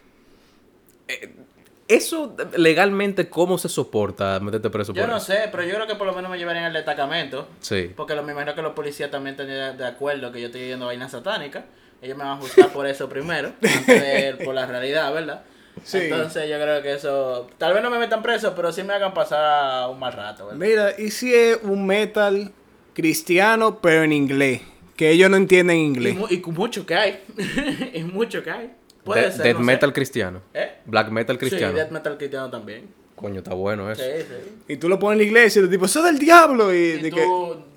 [1.88, 5.26] Eso legalmente, ¿cómo se soporta meterte preso Yo por no eso?
[5.26, 7.48] sé, pero yo creo que por lo menos me llevarían al destacamento.
[7.60, 7.92] Sí.
[7.94, 10.86] Porque lo, me imagino que los policías también tenían de acuerdo que yo estoy yendo
[10.86, 11.64] vainas satánicas.
[12.00, 15.42] Ellos me van a juzgar por eso primero, antes de ir por la realidad, ¿verdad?
[15.84, 15.98] Sí.
[16.02, 19.12] Entonces yo creo que eso, tal vez no me metan preso, pero sí me hagan
[19.14, 20.58] pasar un mal rato, ¿verdad?
[20.60, 22.52] Mira, ¿y si es un metal
[22.94, 24.60] cristiano pero en inglés?
[24.96, 26.14] Que ellos no entienden Y, inglés.
[26.16, 27.20] mu- y con mucho que hay,
[27.94, 28.70] y mucho que hay.
[29.02, 29.64] Puede De- ser, death no sé.
[29.64, 30.40] metal cristiano.
[30.54, 30.70] ¿Eh?
[30.84, 31.72] Black metal cristiano.
[31.72, 32.88] Sí, death metal cristiano también.
[33.16, 34.02] Coño, está bueno eso.
[34.02, 34.62] Sí, sí.
[34.68, 36.72] Y tú lo pones en la iglesia y el tipo, eso es del diablo.
[36.72, 37.24] Y, ¿Y de tú, que,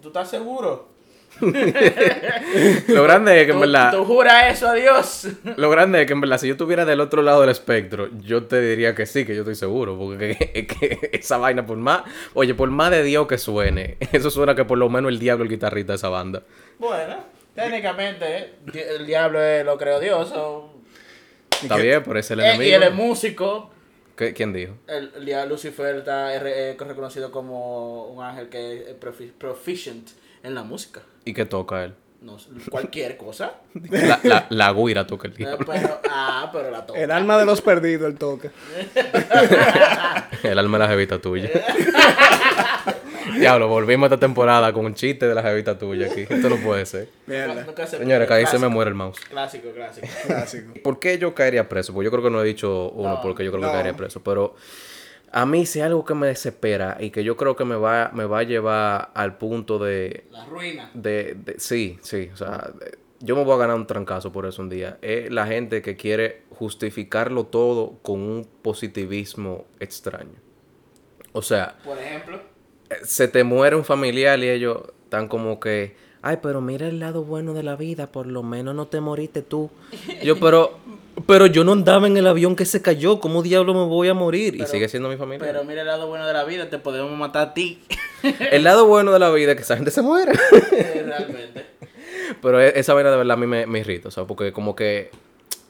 [0.02, 0.90] tú estás seguro?
[2.88, 5.28] Lo grande es que en ¿Tú, verdad, tú juras eso a Dios?
[5.58, 8.44] lo grande es que en verdad, si yo estuviera del otro lado del espectro, yo
[8.46, 10.36] te diría que sí, que yo estoy seguro, porque
[10.68, 14.66] que esa vaina por más, oye, por más de Dios que suene, eso suena que
[14.66, 16.44] por lo menos el diablo es el guitarrista de esa banda.
[16.80, 17.18] Bueno,
[17.54, 20.32] técnicamente el diablo es lo creó Dios.
[20.36, 20.72] o-
[21.62, 22.76] Está bien, pero es el Eh, y enemigo.
[22.76, 23.72] él es músico.
[24.18, 24.74] ¿Qué- ¿Quién dijo?
[24.88, 30.10] El, el Lucifer está eh, re- eh, reconocido como un ángel que es profi- proficient
[30.46, 31.02] en la música.
[31.26, 31.94] ¿Y qué toca él?
[32.22, 33.54] No sé, cualquier cosa.
[33.92, 35.66] La, la, la guira toca el Eh, diablo.
[35.72, 37.00] pero, ah, pero la toca.
[37.00, 38.50] el alma de los perdidos, el toque.
[40.44, 41.50] El alma de la jevita tuya.
[43.40, 46.22] Diablo, volvimos esta temporada con un chiste de la jevita tuya aquí.
[46.30, 47.10] Esto no puede ser.
[47.26, 47.66] Mierda.
[47.88, 49.20] Señores, que ahí se me muere el mouse.
[49.30, 50.08] Clásico, clásico.
[50.28, 50.74] Clásico.
[50.84, 51.94] ¿Por qué yo caería preso?
[51.94, 53.68] Pues yo creo que no he dicho uno No, porque yo creo no.
[53.68, 54.22] que caería preso.
[54.24, 54.56] Pero
[55.32, 58.12] a mí si hay algo que me desespera y que yo creo que me va,
[58.14, 60.90] me va a llevar al punto de, La ruina.
[60.94, 62.30] de, de- Sí, sí.
[62.34, 64.98] O sea, de- yo me voy a ganar un trancazo por eso un día.
[65.02, 70.36] Es la gente que quiere justificarlo todo con un positivismo extraño.
[71.32, 72.40] O sea, Por ejemplo.
[72.90, 77.00] eh, se te muere un familiar y ellos están como que, ay, pero mira el
[77.00, 79.70] lado bueno de la vida, por lo menos no te moriste tú.
[80.24, 80.78] Yo, pero,
[81.28, 84.14] pero yo no andaba en el avión que se cayó, ¿cómo diablo me voy a
[84.14, 84.56] morir?
[84.56, 85.46] y sigue siendo mi familia.
[85.46, 87.80] Pero mira el lado bueno de la vida, te podemos matar a ti.
[88.52, 90.32] El lado bueno de la vida es que esa gente se muere.
[91.06, 91.66] Realmente.
[92.42, 94.76] pero e- esa vaina de verdad a mí me, me irrita, o sea, porque como
[94.76, 95.12] que...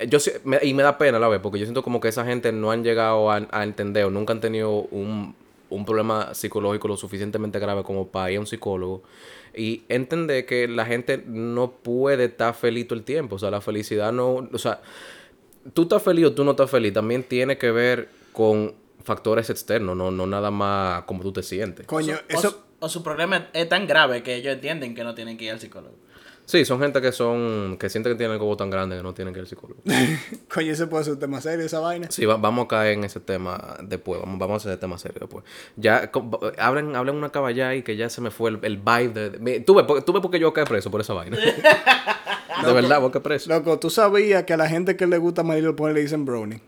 [0.08, 2.52] Yo, me- y me da pena la vez, porque yo siento como que esa gente
[2.52, 5.36] no han llegado a, a entender o nunca han tenido un,
[5.70, 9.04] un problema psicológico lo suficientemente grave como para ir a un psicólogo.
[9.54, 13.36] Y entender que la gente no puede estar feliz todo el tiempo.
[13.36, 14.48] O sea, la felicidad no...
[14.52, 14.82] O sea,
[15.74, 19.96] tú estás feliz o tú no estás feliz también tiene que ver con factores externos,
[19.96, 21.86] no, no nada más como tú te sientes.
[21.86, 22.50] Coño, o, eso...
[22.52, 25.52] su- o su problema es tan grave que ellos entienden que no tienen que ir
[25.52, 25.96] al psicólogo.
[26.48, 27.78] Sí, son gente que son...
[27.80, 29.82] que sienten que tienen el cobo tan grande que no tienen que ir al psicólogo.
[30.54, 32.08] Coño, ese puede ser un tema serio, esa vaina.
[32.12, 34.20] Sí, va- vamos a caer en ese tema después.
[34.20, 35.44] Vamos, vamos a hacer ese tema serio después.
[35.76, 36.12] Ya,
[36.60, 39.30] hablen, hablen una caballá y que ya se me fue el, el vibe de...
[39.32, 41.36] de- me- Tú ves, por- tú ves por qué yo caí preso por esa vaina.
[42.66, 43.50] de verdad, vos caí preso.
[43.50, 46.26] Loco, tú sabías que a la gente que le gusta My Little Pony le dicen
[46.26, 46.62] brownie.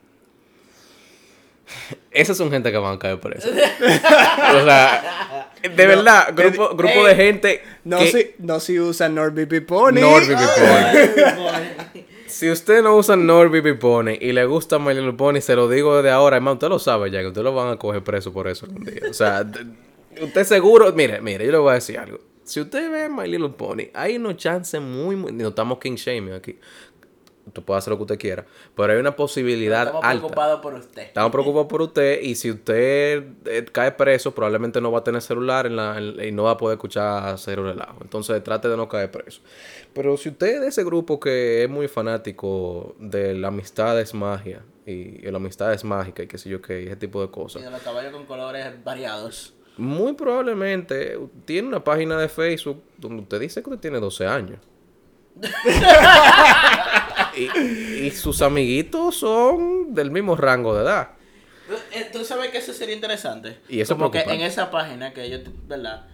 [2.11, 3.49] Esas son gente que van a caer preso.
[3.49, 8.07] o sea, de verdad, grupo, grupo de gente No, que...
[8.07, 9.99] si, no si usan NordVPN Pony.
[9.99, 12.05] NordVPN.
[12.27, 15.97] Si usted no usa NordVPN Pony y le gusta My Little Pony, se lo digo
[15.97, 18.47] desde ahora, hermano, usted lo sabe ya, que usted lo van a coger preso por
[18.47, 19.01] eso algún día.
[19.09, 19.45] O sea,
[20.21, 22.19] usted seguro, mire, mire, yo le voy a decir algo.
[22.47, 26.33] Si usted ve My Little Pony, hay unos chances muy, muy, no estamos king shaming
[26.33, 26.57] aquí.
[27.45, 28.45] Usted puede hacer lo que usted quiera,
[28.75, 30.19] pero hay una posibilidad Estamos alta.
[30.19, 31.01] preocupados por usted.
[31.03, 35.21] Estamos preocupados por usted y si usted eh, cae preso, probablemente no va a tener
[35.21, 37.99] celular en la, en- y no va a poder escuchar cero relajo.
[38.01, 39.39] Entonces trate de no caer preso.
[39.93, 44.13] Pero si usted es de ese grupo que es muy fanático de la amistad es
[44.13, 44.91] magia y,
[45.25, 47.31] y la amistad es mágica y qué sé yo qué, y ese tipo de Y
[47.31, 49.53] cosas, de los caballos con colores variados.
[49.77, 54.59] Muy probablemente tiene una página de Facebook donde usted dice que usted tiene 12 años.
[57.35, 61.09] y, y sus amiguitos son del mismo rango de edad.
[61.91, 63.59] Eh, ¿Tú sabes que eso sería interesante?
[63.67, 66.07] Y eso es Como que en esa página que ellos, ¿verdad?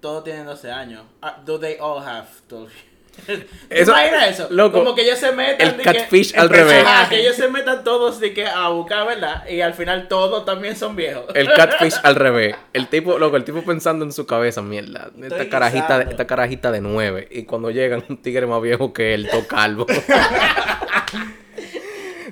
[0.00, 1.04] Todos tienen 12 años.
[1.20, 2.72] Ah, do they all have 12?
[3.26, 3.32] ¿Tú
[3.70, 4.46] Eso- eso?
[4.50, 5.68] loco, Como que ellos se metan...
[5.68, 6.84] el que- catfish al Ajá, revés.
[7.10, 9.46] que ellos se metan todos de que a buscar, ¿verdad?
[9.48, 11.24] Y al final todos también son viejos.
[11.34, 12.56] El catfish al revés.
[12.72, 15.10] El tipo, loco, el tipo pensando en su cabeza, mierda.
[15.22, 16.10] Esta carajita, guisando.
[16.10, 17.28] esta carajita de nueve.
[17.30, 19.86] Y cuando llegan un tigre más viejo que él, todo calvo.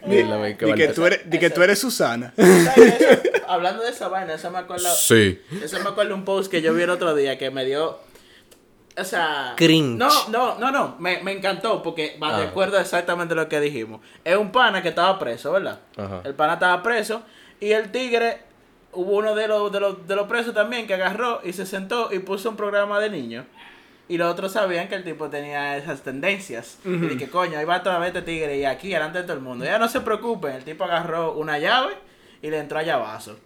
[0.08, 2.32] Qué Di que, tú eres, di que tú eres Susana.
[3.46, 4.88] Hablando de esa vaina, eso me acuerdo...
[4.94, 5.40] Sí.
[5.62, 7.98] Eso me acuerdo de un post que yo vi el otro día que me dio.
[8.98, 9.54] O sea.
[9.56, 9.96] Cringe.
[9.98, 10.96] No, no, no, no.
[10.98, 12.40] Me, me encantó porque me Ah.
[12.40, 14.00] recuerdo exactamente lo que dijimos.
[14.24, 15.78] Es un pana que estaba preso, ¿verdad?
[15.96, 16.20] Ajá.
[16.24, 17.22] El pana estaba preso
[17.60, 18.42] y el tigre.
[18.92, 22.12] Hubo uno de los, de, los, de los presos también que agarró y se sentó
[22.12, 23.46] y puso un programa de niños.
[24.08, 26.78] Y los otros sabían que el tipo tenía esas tendencias.
[26.84, 29.42] Y dije, coño, ahí va otra vez este tigre y aquí delante de todo el
[29.42, 29.64] mundo.
[29.64, 31.94] Ya no se preocupen, el tipo agarró una llave
[32.42, 33.38] y le entró a llavazo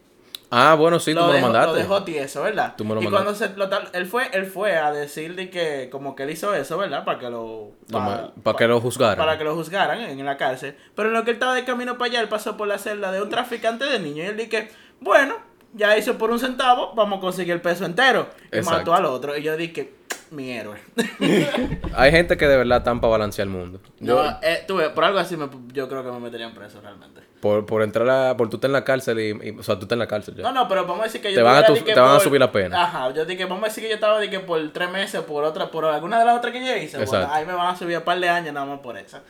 [0.57, 1.66] Ah, bueno, sí, tú me lo mandaste.
[1.72, 2.74] Lo dejó tieso, ¿verdad?
[2.76, 3.24] Tú me lo y mandaste.
[3.24, 6.30] cuando se lo tal- él fue, él fue a decir de que como que él
[6.30, 7.05] hizo eso, ¿verdad?
[7.05, 9.16] Para que lo Para, que lo juzgaran.
[9.18, 10.76] para que lo juzgaran en la cárcel.
[10.94, 13.11] Pero en lo que él estaba de camino para allá, él pasó por la celda
[13.11, 14.68] de un traficante de niños y él dije,
[15.00, 15.34] bueno,
[15.72, 18.28] ya hizo por un centavo, vamos a conseguir el peso entero.
[18.52, 18.78] Y Exacto.
[18.78, 19.36] mató al otro.
[19.36, 19.92] Y yo dije,
[20.30, 20.78] mi héroe.
[21.94, 23.80] Hay gente que de verdad están para balancear el mundo.
[24.00, 26.80] Yo, no, eh, tú ves, por algo así me- yo creo que me meterían preso
[26.80, 27.22] realmente.
[27.45, 28.36] Por, por entrar a...
[28.36, 30.34] Por tú estar en la cárcel y, y- O sea, tú estás en la cárcel
[30.34, 30.42] ya.
[30.42, 32.20] No, no, pero vamos a decir que yo Te van a tu- te van a
[32.20, 32.82] subir la pena.
[32.82, 35.45] Ajá, yo dije, vamos a decir que yo estaba de que por tres meses, por
[35.45, 37.99] otra, por alguna de las otras que yo hice, bueno, ahí me van a subir
[37.99, 39.22] un par de años nada más por esa.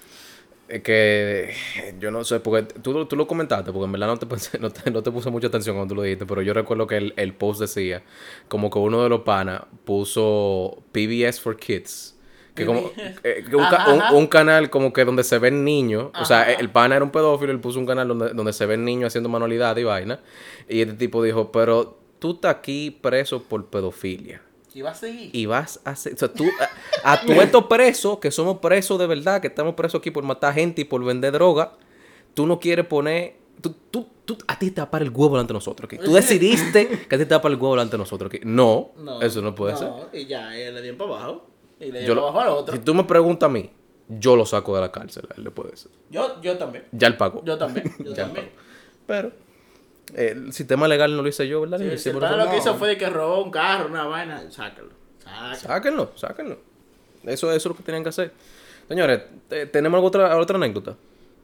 [0.67, 1.53] Es que
[1.99, 4.71] yo no sé, porque tú, tú lo comentaste, porque en verdad no te, pensé- no,
[4.71, 7.15] te, no te puse mucha atención cuando tú lo dijiste, pero yo recuerdo que el,
[7.17, 8.03] el post decía,
[8.49, 12.14] como que uno de los panas puso PBS for Kids.
[12.55, 12.91] Que como
[13.25, 14.13] eh, que un, Ajá, un- ajá.
[14.15, 17.51] un canal como que donde se ven niños, o sea, el pana era un pedófilo,
[17.53, 20.21] él puso un canal donde, donde se ven niños haciendo manualidad y vaina,
[20.69, 24.41] y este tipo dijo, pero tú estás aquí preso por pedofilia.
[24.73, 25.31] Y va a seguir.
[25.33, 26.45] Y vas a hacer, o sea, tú,
[27.05, 30.25] a, a todos estos presos, que somos presos de verdad, que estamos presos aquí por
[30.25, 31.73] matar gente y por vender droga,
[32.35, 35.35] tú no quieres poner, tú, tú, tú- a ti te va a parar el huevo
[35.37, 35.99] delante de nosotros aquí.
[36.05, 38.41] Tú decidiste que a ti te va a parar el huevo delante de nosotros aquí.
[38.45, 38.91] No,
[39.23, 39.91] eso no puede ser.
[40.13, 41.51] Y ya, él le dio para abajo.
[41.81, 42.75] Y le dio Yo lo- abajo al otro.
[42.77, 43.71] si tú me preguntas a mí,
[44.09, 45.91] yo lo saco de la cárcel, él le puede decir.
[46.11, 46.85] Yo, yo también.
[46.93, 47.43] Ya él pagó.
[47.45, 47.93] Yo también.
[47.99, 48.51] Yo Ya también.
[49.07, 49.33] Pero
[50.15, 51.79] eh, el sistema legal no lo hice yo, ¿verdad?
[51.79, 52.57] Sí, el lo que no.
[52.57, 54.51] hizo fue de que robó un carro, una vaina.
[54.51, 54.91] Sácalo.
[55.57, 56.59] Sáquenlo, sáquenlo.
[57.25, 58.33] Eso, eso es lo que tienen que hacer.
[58.89, 60.95] Señores, ¿te- ¿tenemos alguna otra, otra anécdota?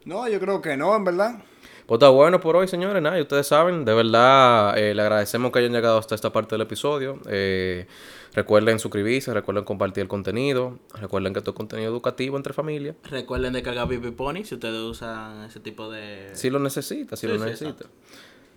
[0.04, 1.42] No, yo creo que no, en verdad.
[1.90, 3.02] Pues está bueno por hoy, señores.
[3.02, 6.54] Nada, y ustedes saben, de verdad, eh, le agradecemos que hayan llegado hasta esta parte
[6.54, 7.18] del episodio.
[7.28, 7.88] Eh,
[8.32, 10.78] recuerden suscribirse, recuerden compartir el contenido.
[10.94, 12.94] Recuerden que esto es contenido educativo entre familia.
[13.02, 16.28] Recuerden de cargar BB Pony si ustedes usan ese tipo de...
[16.32, 17.86] Si lo necesita, si Sí, lo sí, necesita.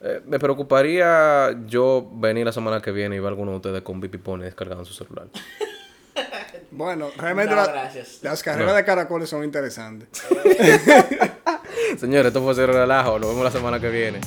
[0.03, 3.81] Eh, me preocuparía yo venir la semana que viene y ver a alguno de ustedes
[3.81, 5.25] con BP Pony descargado en su celular.
[6.75, 8.19] Bueno, realmente No, la- gracias.
[8.23, 10.07] las carreras de caracoles son interesantes.
[11.99, 13.19] Señores, esto fue Cero Relajo.
[13.19, 14.19] Nos vemos la semana que viene.